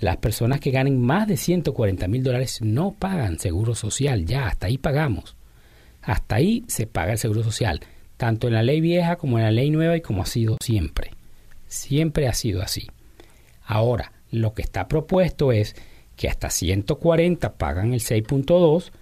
[0.00, 4.66] Las personas que ganen más de 140 mil dólares no pagan seguro social, ya hasta
[4.66, 5.36] ahí pagamos.
[6.00, 7.80] Hasta ahí se paga el seguro social,
[8.16, 11.10] tanto en la ley vieja como en la ley nueva y como ha sido siempre.
[11.68, 12.86] Siempre ha sido así.
[13.62, 15.76] Ahora, lo que está propuesto es
[16.16, 18.92] que hasta 140 pagan el 6.2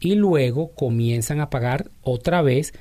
[0.00, 2.74] y luego comienzan a pagar otra vez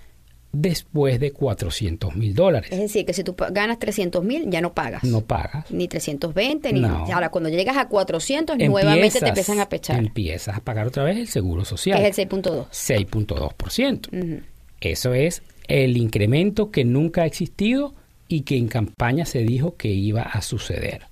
[0.52, 2.72] después de 400 mil dólares.
[2.72, 5.04] Es decir, que si tú ganas 300 mil, ya no pagas.
[5.04, 5.70] No pagas.
[5.72, 6.82] Ni 320, ni...
[6.82, 7.06] No.
[7.14, 9.98] Ahora, cuando llegas a 400, nuevamente te empiezan a pechar.
[10.00, 12.06] Empiezas a pagar otra vez el seguro Que social.
[12.06, 12.68] es el 6.2.
[12.70, 14.44] 6.2%.
[14.80, 17.94] Eso es el incremento que nunca ha existido
[18.28, 21.04] y que en campaña se dijo que iba a suceder.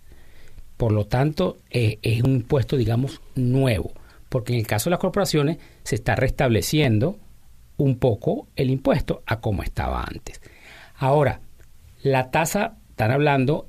[0.77, 3.91] Por lo tanto, es un impuesto, digamos, nuevo,
[4.29, 7.17] porque en el caso de las corporaciones se está restableciendo
[7.77, 10.41] un poco el impuesto a como estaba antes.
[10.95, 11.41] Ahora,
[12.03, 13.67] la tasa, están hablando,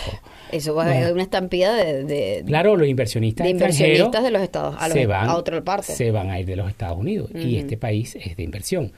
[0.53, 4.41] Eso va a ser una estampida de, de, Claro, los inversionistas de inversionistas de los
[4.41, 5.93] Estados a, los- se van, a otra parte.
[5.93, 8.93] se van a ir de los Estados Unidos y este país es de inversión.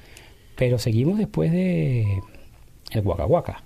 [0.56, 2.20] Pero seguimos después de
[2.90, 3.64] el Waka Waka.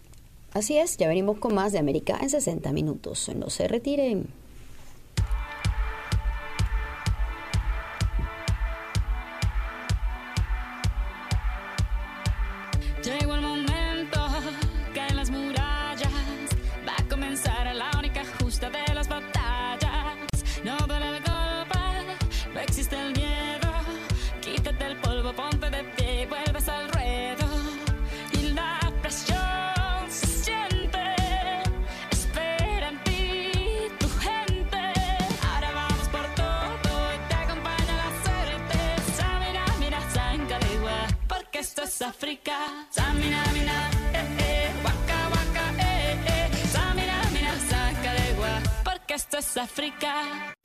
[0.52, 3.28] Así es, ya venimos con más de América en 60 minutos.
[3.34, 4.26] No se retiren.
[42.08, 42.86] África.
[42.90, 46.66] Samina, mina, eh, eh, waka, waka, eh, eh.
[46.68, 50.55] Samina, mina, Sankalegua, porque esto es África.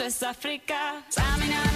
[0.00, 1.69] Esto es África.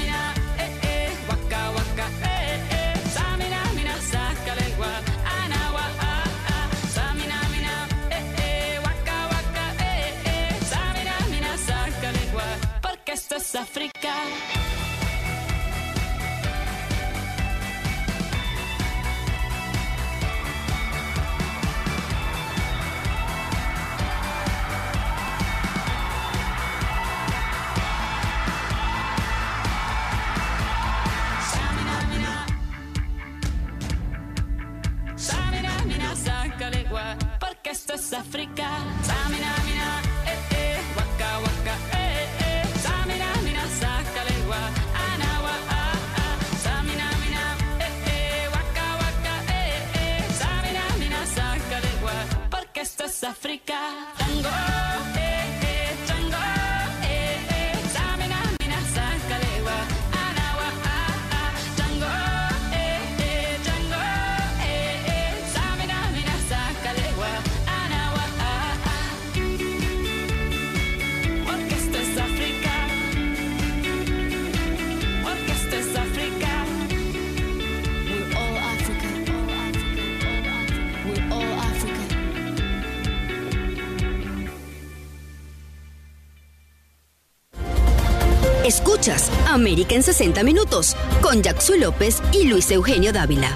[89.65, 93.51] América en 60 minutos con Jackson López y Luis Eugenio Dávila.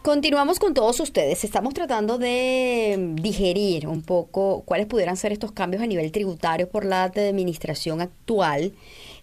[0.00, 1.44] Continuamos con todos ustedes.
[1.44, 6.86] Estamos tratando de digerir un poco cuáles pudieran ser estos cambios a nivel tributario por
[6.86, 8.72] la administración actual.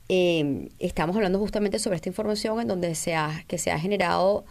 [0.09, 4.45] Eh, estamos hablando justamente sobre esta información en donde se ha, que se ha generado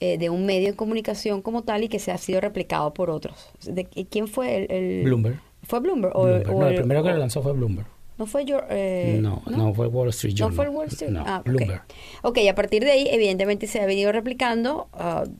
[0.00, 3.08] eh, de un medio de comunicación como tal y que se ha sido replicado por
[3.08, 3.48] otros.
[3.66, 5.40] ¿De qui- quién fue el, el- Bloomberg.
[5.62, 6.14] ¿Fue Bloomberg?
[6.14, 6.50] O, Bloomberg.
[6.54, 7.86] o no, el el- primero que lo lanzó fue Bloomberg.
[8.20, 8.60] ¿No fue yo?
[8.68, 10.56] eh, no, no, fue Wall Street ¿No Journal.
[10.56, 11.10] fue el Wall Street?
[11.10, 11.46] No, Ah, ok.
[11.46, 11.82] Bloomberg.
[12.22, 14.88] Ok, a partir de ahí, evidentemente se ha venido replicando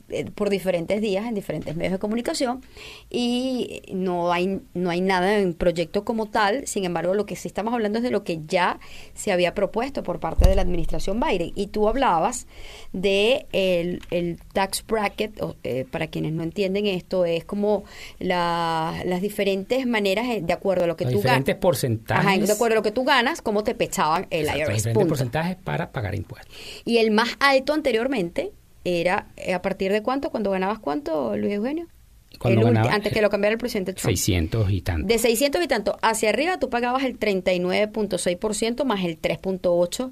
[0.09, 2.61] eh, por diferentes días en diferentes medios de comunicación
[3.09, 6.65] y no hay, no hay nada en proyecto como tal.
[6.65, 8.79] Sin embargo, lo que sí estamos hablando es de lo que ya
[9.13, 11.51] se había propuesto por parte de la administración Biden.
[11.55, 12.47] Y tú hablabas
[12.93, 17.83] de el, el tax bracket, o, eh, para quienes no entienden esto, es como
[18.17, 21.39] la- las diferentes maneras eh, de acuerdo a lo que Los tú ganas.
[21.41, 22.25] diferentes porcentajes.
[22.25, 24.75] Ajá, de acuerdo a lo que tú ganas, cómo te pechaban el Exacto, IRS.
[24.75, 26.55] diferentes porcentajes para pagar impuestos.
[26.85, 28.51] Y el más alto anteriormente
[28.83, 31.87] era eh, a partir de cuánto, cuando ganabas cuánto, Luis Eugenio?
[32.39, 34.15] Cuando antes que eh, lo cambiara el presidente Trump.
[34.15, 35.07] 600 y tanto.
[35.07, 40.11] De 600 y tanto hacia arriba tú pagabas el 39.6% más el 3.8%,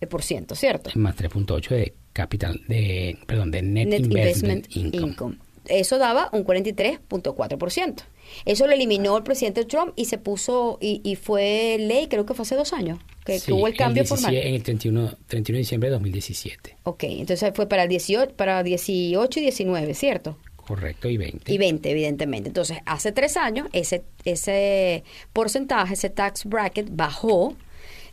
[0.00, 0.90] eh, por ciento, ¿cierto?
[0.94, 5.12] Más 3.8 de capital, de, perdón, de net, Net investment, Investment income.
[5.12, 5.36] Income.
[5.66, 8.02] Eso daba un 43.4%.
[8.44, 12.34] Eso lo eliminó el presidente Trump y se puso, y, y fue ley, creo que
[12.34, 14.46] fue hace dos años, que, que Sí, hubo el cambio 17 formal.
[14.46, 16.76] En el 31, 31 de diciembre de 2017.
[16.84, 20.36] Ok, entonces fue para, el 18, para 18 y 19, ¿cierto?
[20.56, 21.52] Correcto, y 20.
[21.52, 22.48] Y 20, evidentemente.
[22.48, 25.02] Entonces, hace tres años, ese, ese
[25.32, 27.56] porcentaje, ese tax bracket bajó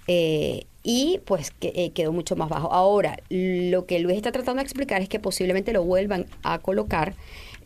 [0.07, 2.72] eh, y pues que- eh, quedó mucho más bajo.
[2.74, 7.15] Ahora, lo que Luis está tratando de explicar es que posiblemente lo vuelvan a colocar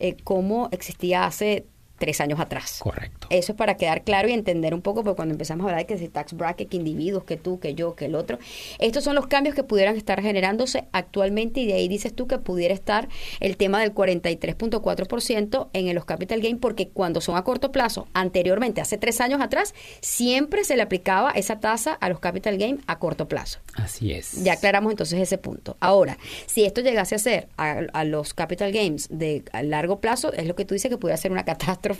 [0.00, 1.64] eh, como existía hace
[2.02, 2.80] tres años atrás.
[2.80, 3.28] Correcto.
[3.30, 5.86] Eso es para quedar claro y entender un poco, porque cuando empezamos a hablar de
[5.86, 8.40] que si tax bracket, que individuos, que tú, que yo, que el otro,
[8.80, 12.38] estos son los cambios que pudieran estar generándose actualmente y de ahí dices tú que
[12.38, 17.70] pudiera estar el tema del 43.4% en los capital gain, porque cuando son a corto
[17.70, 22.58] plazo, anteriormente, hace tres años atrás, siempre se le aplicaba esa tasa a los capital
[22.58, 23.60] gain a corto plazo.
[23.74, 24.42] Así es.
[24.42, 25.76] Ya aclaramos entonces ese punto.
[25.78, 30.32] Ahora, si esto llegase a ser a, a los capital gains de a largo plazo,
[30.32, 31.91] es lo que tú dices que pudiera ser una catástrofe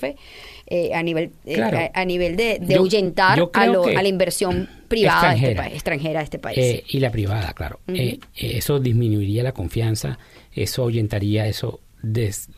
[0.66, 4.03] eh, a nivel eh, a, a nivel de, de Yo- ahuyentar yo a, lo- a
[4.03, 5.62] la inversión privada de este extranjera.
[5.62, 6.59] país, extranjera de este país.
[6.59, 7.80] Eh, y la privada, claro.
[7.88, 10.18] Eh, eh, eso disminuiría la confianza,
[10.55, 12.49] eso ahuyentaría, eso des-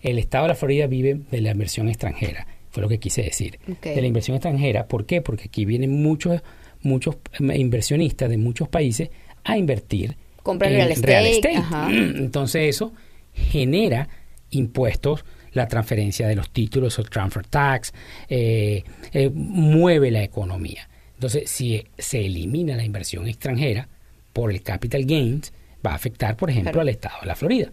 [0.02, 3.60] El estado de la Florida vive de la inversión extranjera, fue lo que quise decir.
[3.82, 5.22] De la inversión extranjera, ¿por qué?
[5.22, 6.42] Porque aquí vienen muchos,
[6.82, 9.10] muchos eh, inversionistas de muchos países
[9.44, 11.90] a invertir Compran en real estate, ajá.
[11.92, 12.94] entonces eso
[13.34, 14.08] genera
[14.52, 17.94] impuestos, la transferencia de los títulos o transfer tax,
[18.30, 20.88] eh, eh, mueve la economía.
[21.16, 23.88] Entonces, si se elimina la inversión extranjera
[24.34, 25.52] por el capital gains,
[25.86, 26.82] va a afectar, por ejemplo, Claro.
[26.82, 27.72] al estado de la Florida.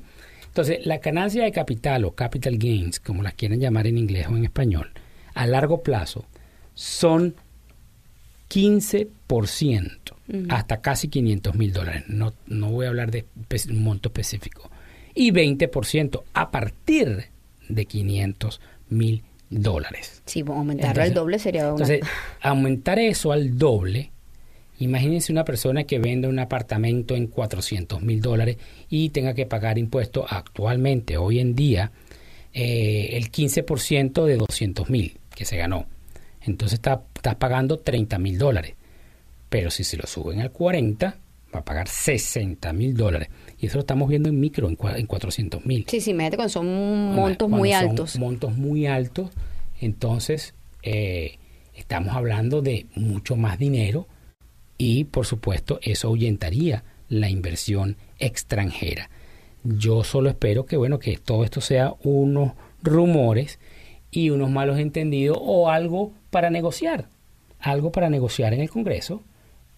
[0.54, 4.36] Entonces, la ganancia de capital o capital gains, como las quieren llamar en inglés o
[4.36, 4.92] en español,
[5.34, 6.26] a largo plazo
[6.74, 7.34] son
[8.50, 10.14] 15%
[10.48, 12.04] hasta casi 500 mil dólares.
[12.06, 13.26] No, no voy a hablar de
[13.68, 14.70] un monto específico.
[15.12, 17.24] Y 20% a partir
[17.68, 20.22] de 500 mil dólares.
[20.24, 21.84] Sí, aumentarlo al Entonces- doble sería una...
[21.84, 22.00] Entonces,
[22.40, 24.12] aumentar eso al doble,
[24.78, 28.56] imagínense una persona que vende un apartamento en 400 mil dólares
[28.88, 31.92] y tenga que pagar impuestos actualmente, hoy en día,
[32.52, 35.86] eh, el 15% de 200 mil que se ganó.
[36.42, 38.74] Entonces está, está pagando 30 mil dólares.
[39.48, 41.16] Pero si se lo suben al 40,
[41.54, 43.28] va a pagar 60 mil dólares.
[43.58, 45.86] Y eso lo estamos viendo en micro, en, en 400 mil.
[45.88, 46.66] Sí, sí, imagínate cuando son
[47.14, 48.18] montos cuando muy son altos.
[48.18, 49.30] Montos muy altos,
[49.80, 51.38] entonces eh,
[51.74, 54.06] estamos hablando de mucho más dinero
[54.78, 59.10] y por supuesto eso ahuyentaría la inversión extranjera.
[59.62, 62.52] Yo solo espero que bueno que todo esto sea unos
[62.82, 63.58] rumores
[64.10, 67.08] y unos malos entendidos o algo para negociar,
[67.58, 69.22] algo para negociar en el Congreso.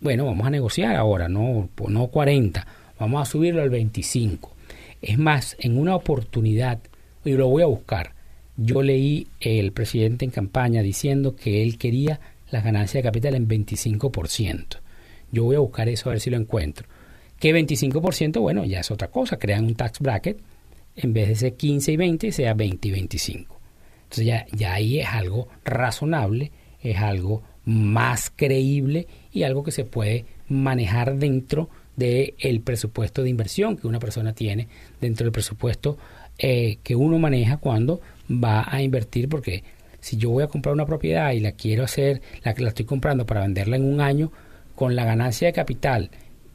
[0.01, 2.67] Bueno, vamos a negociar ahora, no no 40,
[2.99, 4.53] vamos a subirlo al 25.
[5.01, 6.81] Es más, en una oportunidad,
[7.25, 8.13] y lo voy a buscar,
[8.57, 12.21] yo leí el presidente en campaña diciendo que él quería
[12.51, 14.79] las ganancias de capital en 25%.
[15.37, 16.89] Yo voy a buscar eso a ver si lo encuentro.
[17.39, 20.39] Que 25%, bueno, ya es otra cosa, crean un tax bracket,
[20.97, 23.61] en vez de ser 15 y 20, sea 20 y 25.
[24.05, 29.84] Entonces ya, ya ahí es algo razonable, es algo más creíble y algo que se
[29.84, 34.68] puede manejar dentro del presupuesto de inversión que una persona tiene,
[35.03, 35.99] dentro del presupuesto
[36.39, 39.64] eh, que uno maneja cuando va a invertir, porque
[40.01, 42.87] si yo voy a comprar una propiedad y la quiero hacer, la que la estoy
[42.87, 44.32] comprando para venderla en un año,
[44.77, 46.11] con la ganancia de capital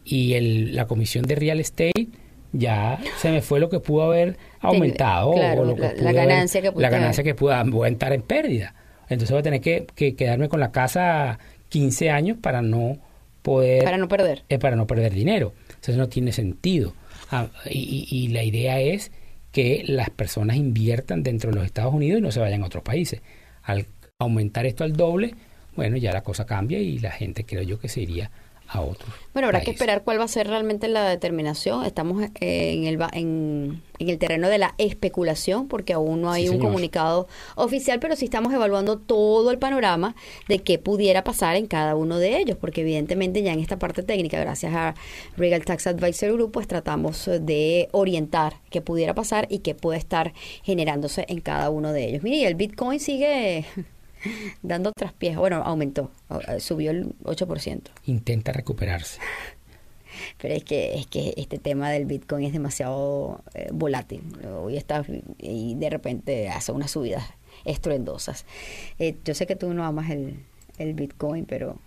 [0.05, 2.07] y el, la comisión de real estate,
[2.53, 5.93] ya se me fue lo que pudo haber aumentado claro, o lo que la- la
[5.95, 7.33] pudo haber- ganancia que la pudiste ganancia haber.
[7.33, 8.73] que pueda voy a estar en pérdida.
[9.09, 11.37] Entonces voy a tener que, que quedarme con la casa
[11.69, 12.97] 15 años para no
[13.41, 14.43] poder Para no perder.
[14.49, 15.53] es para no perder dinero.
[15.69, 16.93] Entonces no tiene sentido.
[17.31, 19.11] Ah, y la idea es
[19.51, 22.83] que las personas inviertan dentro de los Estados Unidos y no se vayan a otros
[22.83, 23.21] países.
[23.63, 23.85] Al
[24.19, 25.33] aumentar esto al doble,
[25.81, 28.29] bueno, ya la cosa cambia y la gente creo yo que se iría
[28.67, 29.09] a otros.
[29.33, 31.83] Bueno, habrá que esperar cuál va a ser realmente la determinación.
[31.83, 36.43] Estamos eh, en el, en, en el terreno de la especulación porque aún no hay
[36.43, 36.67] Sí, un señor.
[36.67, 40.15] comunicado oficial, pero sí estamos evaluando todo el panorama
[40.47, 44.03] de qué pudiera pasar en cada uno de ellos, porque evidentemente ya en esta parte
[44.03, 44.95] técnica, gracias a
[45.35, 50.31] Regal Tax Advisory Group, pues tratamos de orientar qué pudiera pasar y qué puede estar
[50.63, 52.23] generándose en cada uno de ellos.
[52.23, 53.65] Mire, y el Bitcoin sigue
[54.61, 55.37] dando traspiés.
[55.37, 56.11] Bueno, aumentó,
[56.47, 57.81] eh, subió el 8%.
[58.05, 59.19] Intenta recuperarse.
[60.37, 64.21] Pero es que, es que este tema del Bitcoin es demasiado eh, volátil.
[64.61, 65.03] Hoy está
[65.37, 67.23] y de repente hace unas subidas
[67.65, 68.45] estruendosas.
[68.99, 70.39] Eh, yo sé que tú no amas el,
[70.77, 71.79] el Bitcoin, pero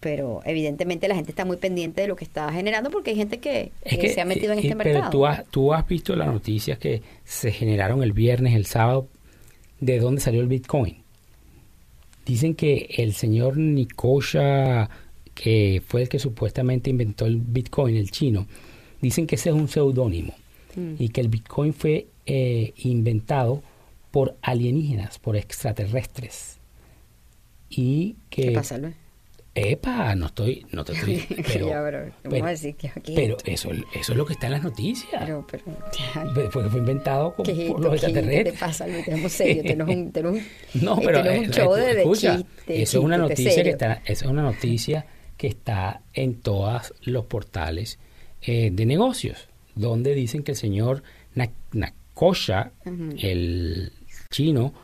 [0.00, 3.38] pero evidentemente la gente está muy pendiente de lo que está generando porque hay gente
[3.38, 5.10] que, Es que se ha metido en este pero mercado.
[5.10, 9.08] tú has, tú has visto las noticias que se generaron el viernes, el sábado,
[9.80, 10.98] de dónde salió el Bitcoin.
[12.26, 14.90] Dicen que el señor Nikosha,
[15.34, 18.46] que fue el que supuestamente inventó el Bitcoin, el chino,
[19.00, 20.34] dicen que ese es un seudónimo
[20.76, 20.94] Mm.
[20.98, 23.62] y que el Bitcoin fue eh, inventado
[24.10, 26.58] por alienígenas, por extraterrestres.
[27.70, 28.42] Y que...
[28.42, 28.94] ¿Qué pasa, Luis?
[29.58, 33.38] Epa, no estoy, no te estoy, pero, Ya, pero, vamos a decir que aquí pero
[33.46, 35.10] eso, eso es lo que está en las noticias.
[35.24, 37.90] Pero, pero, Fue, fue inventado con- ¿qué es por esto?
[37.92, 38.60] los ¿Qué- ¿Qué te extraterrestres.
[38.60, 39.04] pasa, Luis?
[39.06, 40.44] Tenemos serio, tenemos un, tenemos un,
[40.82, 43.62] No, eh, pero tenemos un show eh, de, de escucha, chiste, eso es una noticia
[43.62, 45.06] que está, eso es una noticia
[45.38, 47.98] que está en todos los portales
[48.42, 51.02] eh, de negocios, donde dicen que el señor
[51.34, 52.72] Na- Nakosha,
[53.18, 53.90] el
[54.30, 54.74] chino,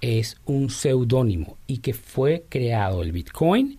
[0.00, 3.78] es un seudónimo y que fue creado el Bitcoin,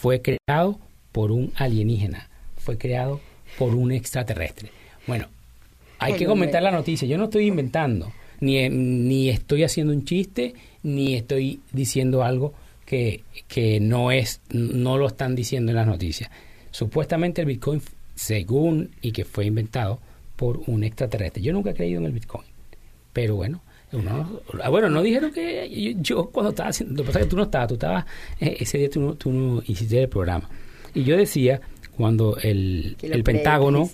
[0.00, 0.78] fue creado
[1.12, 3.20] por un alienígena, fue creado
[3.58, 4.70] por un extraterrestre.
[5.06, 5.26] Bueno,
[5.98, 7.06] hay Ay, que comentar me- la noticia.
[7.06, 12.54] Yo no estoy inventando, ni, ni estoy haciendo un chiste, ni estoy diciendo algo
[12.86, 16.30] que, que no es, no lo están diciendo en las noticias.
[16.70, 17.82] Supuestamente el Bitcoin,
[18.14, 19.98] según y que fue inventado
[20.36, 21.42] por un extraterrestre.
[21.42, 22.46] Yo nunca he creído en el Bitcoin,
[23.12, 23.60] pero bueno.
[24.62, 27.30] Ah, bueno, no dijeron que yo, yo cuando estaba haciendo, lo que pasa es que
[27.30, 28.04] tú no estabas, tú estabas,
[28.40, 30.48] eh, ese día tú no, tú no hiciste el programa.
[30.94, 31.60] Y yo decía,
[31.96, 33.86] cuando el, el Pentágono,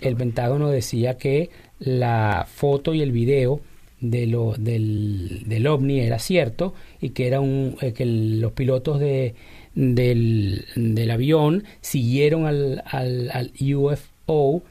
[0.00, 3.60] el Pentágono decía que la foto y el video
[4.00, 8.52] de lo, del, del ovni era cierto y que era un eh, que el- los
[8.52, 9.34] pilotos de
[9.74, 14.62] del, del avión siguieron al, al, al UFO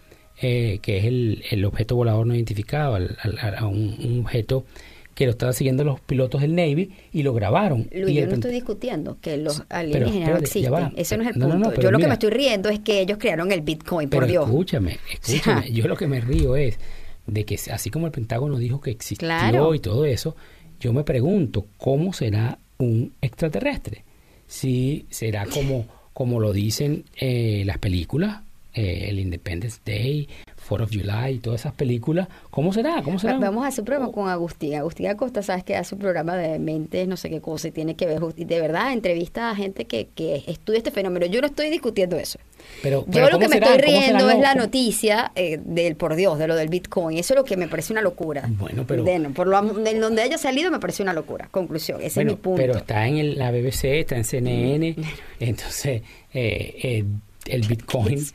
[0.41, 4.65] eh, que es el, el objeto volador no identificado al- al- a un, un objeto
[5.15, 8.51] que lo estaban siguiendo los pilotos del Navy y lo grabaron Luis, yo no estoy
[8.51, 10.71] discutiendo que los Pero, alienígenas no existen.
[10.73, 10.91] va.
[10.95, 11.69] Ese no es el No, punto.
[11.71, 14.31] no, yo lo que me estoy riendo es que ellos crearon el Bitcoin, por Pero
[14.31, 14.45] Dios.
[14.47, 15.71] escúchame, escúchame.
[15.71, 16.77] Yo lo que me río es
[17.25, 19.73] de que así como el Pentágono dijo que existió Claro.
[19.73, 20.35] y todo eso,
[20.79, 24.03] yo me pregunto cómo será un extraterrestre.
[24.45, 28.41] Si será como, como lo dicen eh, las películas,
[28.77, 30.29] eh, el Independence Day,
[30.67, 33.01] 4 of July y todas esas películas, ¿cómo será?
[33.01, 33.33] ¿Cómo será?
[33.33, 34.75] Va- Vamos a hacer un programa con Agustín.
[34.75, 37.95] Agustín Acosta, sabes que hace un programa de mentes, no sé qué cosa, y tiene
[37.95, 41.25] que ver, de verdad, entrevista a gente que, que estudia este fenómeno.
[41.25, 42.37] Yo no estoy discutiendo eso.
[42.83, 43.75] Pero, Yo lo ¿cómo que me será?
[43.75, 47.17] estoy riendo es la noticia eh, del, por Dios, de lo del Bitcoin.
[47.17, 48.43] Eso es lo que me parece una locura.
[48.49, 51.47] Bueno, pero- De- por lo, de donde haya salido me parece una locura.
[51.49, 52.61] Conclusión, ese Bueno, es mi punto.
[52.61, 54.95] pero está en el- la BBC, está en CNN,
[55.39, 56.01] entonces
[56.33, 57.05] eh, eh,
[57.45, 58.19] el Bitcoin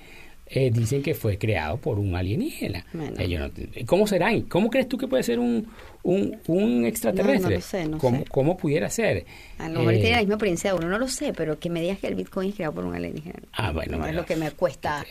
[0.55, 2.85] eh, dicen que fue creado por un alienígena.
[2.93, 3.15] Bueno.
[3.19, 3.51] Eh, yo no-
[3.87, 4.31] ¿Cómo será?
[4.49, 5.67] ¿Cómo crees tú que puede ser un,
[6.03, 7.41] un, un extraterrestre?
[7.41, 8.25] No, no lo sé, no ¿Cómo, sé.
[8.31, 9.25] ¿Cómo pudiera ser?
[9.59, 11.71] A lo mejor Eh, tiene la misma apariencia de uno, no lo sé, pero que
[11.71, 13.41] me digas que el Bitcoin es creado por un alienígena.
[13.53, 15.05] Ah, bueno, No, es lo que me cuesta,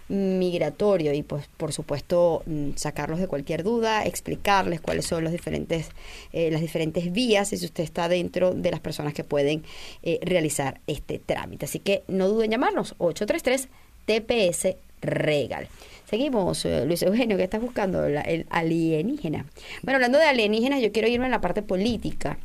[0.09, 5.89] migratorio y pues por supuesto mm, sacarlos de cualquier duda, explicarles cuáles son los diferentes,
[6.34, 9.63] eh, las diferentes vías y si usted está dentro de las personas que pueden
[10.01, 11.65] eh, realizar este trámite.
[11.65, 13.70] Así que no duden en llamarnos 833
[14.05, 15.68] TPS Regal.
[16.10, 18.05] Seguimos, eh, Luis Eugenio, que estás buscando?
[18.05, 19.45] El alienígena.
[19.84, 22.38] Bueno, hablando de alienígenas, yo quiero irme a la parte política.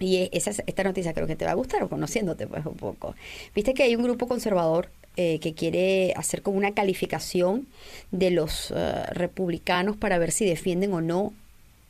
[0.00, 2.74] Y e- esa, esta noticia creo que te va a gustar, o conociéndote pues un
[2.74, 3.14] poco.
[3.54, 7.66] Viste que hay un grupo conservador eh, que quiere hacer como una calificación
[8.10, 11.32] de los eh, republicanos para ver si defienden o no,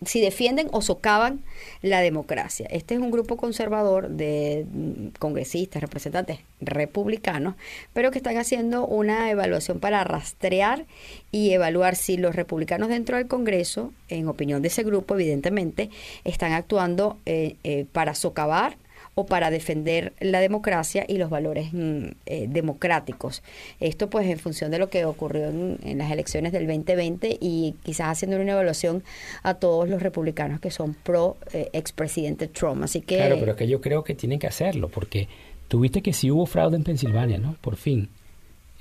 [0.05, 1.41] si defienden o socavan
[1.83, 2.67] la democracia.
[2.71, 7.55] Este es un grupo conservador de mm, congresistas, representantes republicanos,
[7.93, 10.87] pero que están haciendo una evaluación para rastrear
[11.33, 15.91] y evaluar si los republicanos dentro del Congreso, en opinión de ese grupo, evidentemente,
[16.25, 18.77] están actuando eh, eh, para socavar
[19.19, 23.43] o para defender la democracia y los valores mm, eh, democráticos.
[23.81, 28.11] Esto pues en función de lo que ocurrió en, las elecciones del 2020 y quizás
[28.11, 29.03] haciendo una evaluación
[29.43, 32.85] a todos los republicanos que son pro eh, expresidente Trump.
[32.85, 35.27] Así que Claro, pero es que yo creo que tienen que hacerlo, porque
[35.67, 37.57] tuviste que sí hubo fraude en Pensilvania, ¿no?
[37.61, 38.11] Por fin.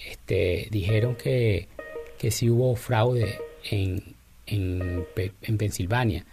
[0.08, 1.68] Este, dijeron que,
[2.20, 3.40] que sí hubo fraude
[3.72, 4.04] en,
[4.46, 5.04] en,
[5.42, 6.28] en Pensilvania,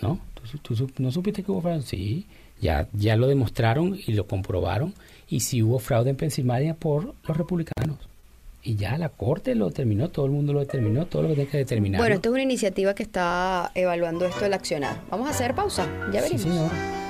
[0.00, 0.18] ¿no?
[0.62, 1.82] ¿Tú, tú no supiste que hubo fraude?
[1.82, 2.26] Sí,
[2.62, 4.94] ya, ya lo demostraron y lo comprobaron,
[5.28, 7.98] y sí hubo fraude en Pensilvania por los republicanos.
[8.62, 11.50] Y ya la corte lo determinó, todo el mundo lo determinó, todo lo que tiene
[11.50, 12.00] que determinar.
[12.00, 15.00] bueno, esto es una iniciativa que está evaluando esto del accionar.
[15.10, 16.42] Vamos a hacer pausa, ya Sí, veremos.
[16.42, 17.01] señor.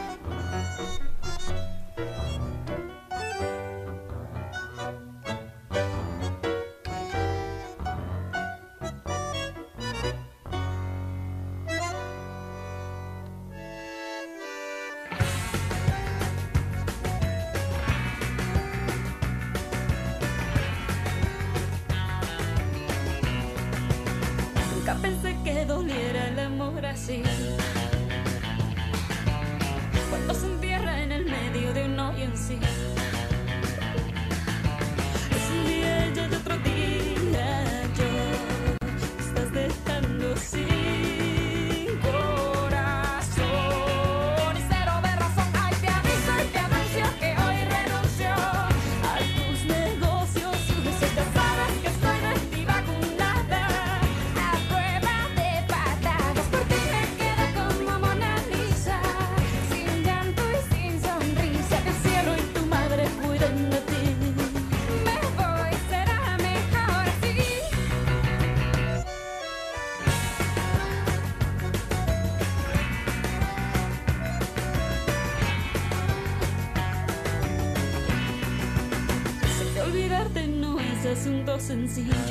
[81.89, 82.22] see.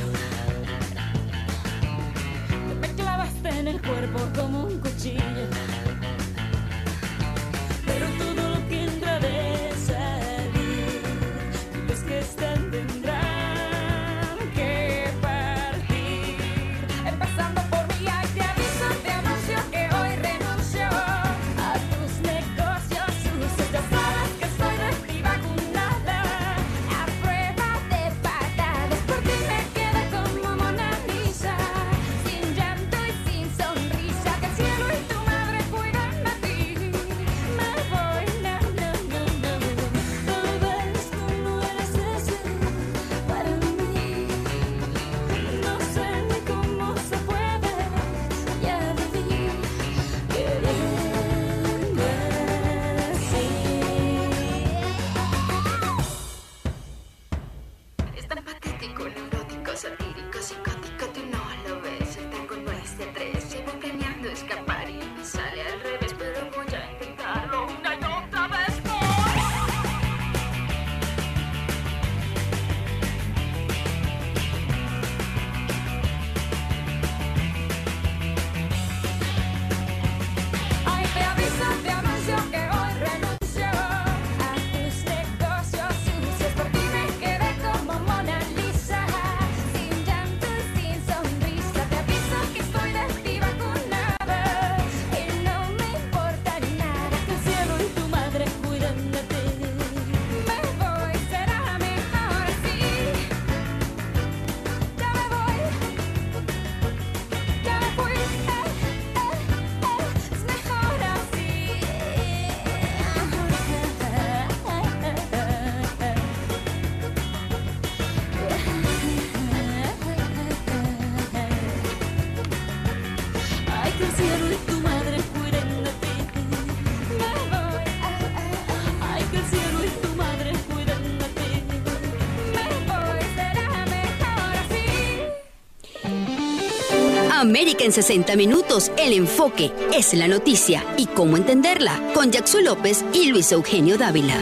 [137.81, 143.31] En 60 minutos, el enfoque es la noticia y cómo entenderla con Jackson López y
[143.31, 144.35] Luis Eugenio Dávila.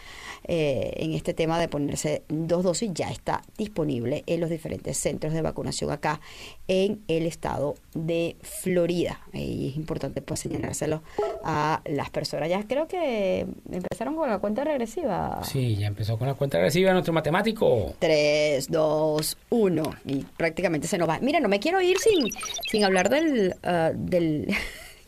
[0.48, 5.34] eh, en este tema de ponerse dos dosis ya está disponible en los diferentes centros
[5.34, 6.22] de vacunación acá
[6.68, 9.20] en el estado de Florida.
[9.34, 11.02] Y es importante pues señalárselo
[11.44, 12.50] a las personas.
[12.50, 15.42] Ya creo que empezaron con la cuenta regresiva.
[15.44, 17.94] Sí, ya empezó con la cuenta regresiva nuestro matemático.
[18.00, 19.84] 3, 2, 1.
[20.06, 21.20] Y prácticamente se nos va.
[21.20, 22.30] Mira, no me quiero ir sin,
[22.70, 23.56] sin hablar del...
[23.64, 24.48] Uh, del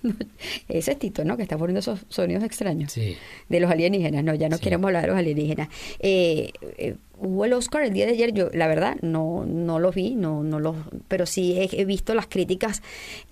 [0.67, 1.37] ese es Tito, ¿no?
[1.37, 2.91] Que está poniendo esos sonidos extraños.
[2.91, 3.15] Sí.
[3.47, 4.23] De los alienígenas.
[4.23, 4.63] No, ya no sí.
[4.63, 5.69] queremos hablar de los alienígenas.
[5.99, 9.95] Eh, eh, hubo el Oscar el día de ayer, yo la verdad no, no los
[9.95, 10.75] vi, no, no los,
[11.07, 12.81] pero sí he, visto las críticas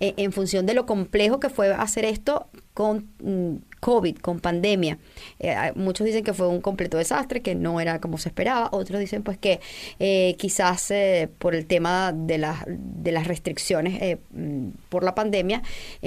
[0.00, 4.98] eh, en función de lo complejo que fue hacer esto con mm, COVID, con pandemia.
[5.40, 8.68] Eh, muchos dicen que fue un completo desastre, que no era como se esperaba.
[8.70, 9.58] Otros dicen pues que
[9.98, 15.62] eh, quizás eh, por el tema de, la, de las restricciones mm, por la pandemia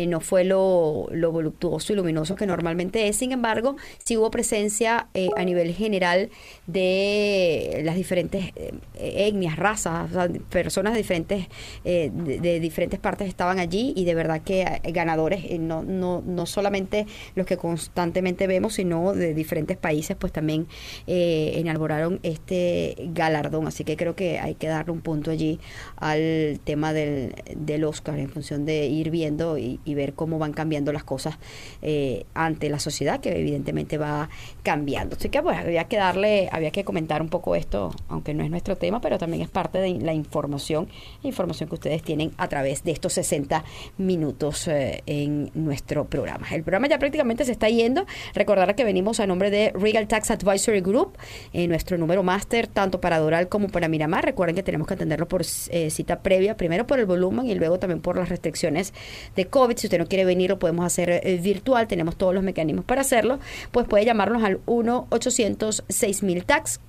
[0.07, 3.17] no fue lo, lo, voluptuoso y luminoso que normalmente es.
[3.17, 3.75] Sin embargo,
[4.05, 6.29] sí hubo presencia a nivel general
[6.67, 8.51] de las diferentes
[8.95, 11.47] etnias, razas, o sea, personas de diferentes,
[11.83, 17.05] de, de, diferentes partes estaban allí y de verdad que ganadores, no, no, no solamente
[17.35, 20.67] los que constantemente vemos, sino de diferentes países, pues también
[21.07, 23.67] eh, enalboraron este galardón.
[23.67, 25.59] Así que creo que hay que darle un punto allí
[25.97, 30.93] al tema del, del Oscar en función de ir viendo y, ver cómo van cambiando
[30.93, 31.37] las cosas
[31.81, 34.29] eh, ante la sociedad, que evidentemente va
[34.63, 35.17] cambiando.
[35.17, 38.49] Así que pues había que darle, había que comentar un poco esto, aunque no es
[38.49, 40.87] nuestro tema, pero también es parte de la información,
[41.23, 43.63] información que ustedes tienen a través de estos 60
[43.97, 46.47] minutos eh, en nuestro programa.
[46.51, 48.05] El programa ya prácticamente se está yendo.
[48.33, 51.17] Recordar que venimos a nombre de Regal Tax Advisory Group,
[51.53, 54.25] eh, nuestro número máster, tanto para Doral como para Miramar.
[54.25, 57.79] Recuerden que tenemos que atenderlo por eh, cita previa, primero por el volumen y luego
[57.79, 58.93] también por las restricciones
[59.35, 59.77] de COVID.
[59.77, 63.01] Si usted no quiere venir, lo podemos hacer eh, virtual, tenemos todos los mecanismos para
[63.01, 63.39] hacerlo.
[63.71, 66.79] Pues puede llamarnos al 1-800-6000-TAX,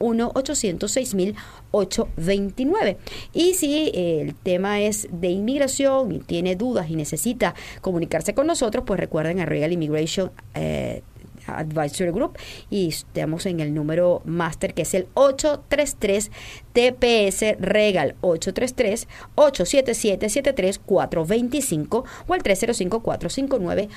[0.62, 2.96] 1-800-6000-829.
[3.32, 8.84] Y si el tema es de inmigración y tiene dudas y necesita comunicarse con nosotros,
[8.86, 11.02] pues recuerden a Regal Immigration eh,
[11.46, 12.38] Advisory Group
[12.70, 16.30] y estamos en el número máster que es el 833
[16.72, 23.88] TPS Regal 833 877 73425 o el 305 459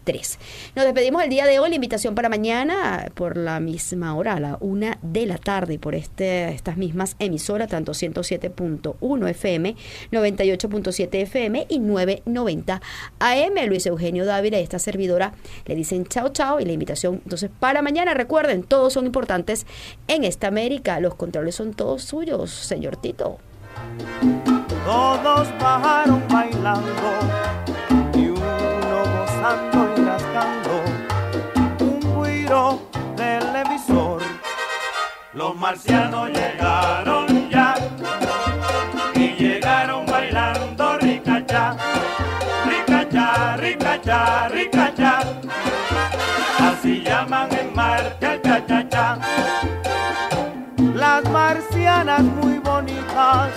[0.00, 0.38] 8583
[0.74, 1.68] nos despedimos el día de hoy.
[1.68, 5.94] La invitación para mañana por la misma hora, a la una de la tarde, por
[5.94, 9.76] este, estas mismas emisoras, tanto 107.1 FM,
[10.10, 12.80] 98.7 FM y 990
[13.18, 13.66] AM.
[13.66, 15.32] Luis Eugenio Dávila y esta servidora
[15.66, 16.60] le dicen chao, chao.
[16.60, 18.14] Y la invitación entonces para mañana.
[18.14, 19.66] Recuerden, todos son importantes
[20.08, 21.00] en esta América.
[21.00, 23.38] Los controles son todos suyos, señor Tito.
[24.84, 26.90] Todos bajaron bailando
[28.14, 29.04] y uno
[29.40, 29.89] gozando
[33.16, 34.22] televisor.
[35.34, 37.76] Los marcianos llegaron ya
[39.14, 41.76] y llegaron bailando ricachá,
[42.66, 45.20] ricachá, ricachá, ricachá.
[46.58, 49.18] Así llaman en Marte al cha-cha-cha.
[50.94, 53.50] Las marcianas muy bonitas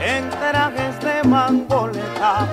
[0.00, 2.46] en trajes de mangoleta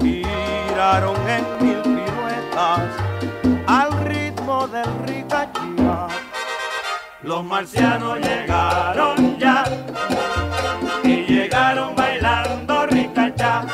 [0.00, 3.15] giraron en mil piruetas
[4.70, 6.06] del ricachía.
[7.22, 9.64] Los marcianos llegaron ya
[11.02, 13.64] y llegaron bailando ricachá,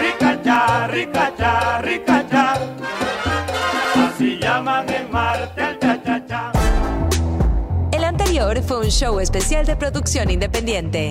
[0.00, 2.54] ricachá, ricachá, ricachá.
[3.96, 6.52] Así llaman en Marte al cha-cha-cha.
[7.92, 11.10] El anterior fue un show especial de producción independiente.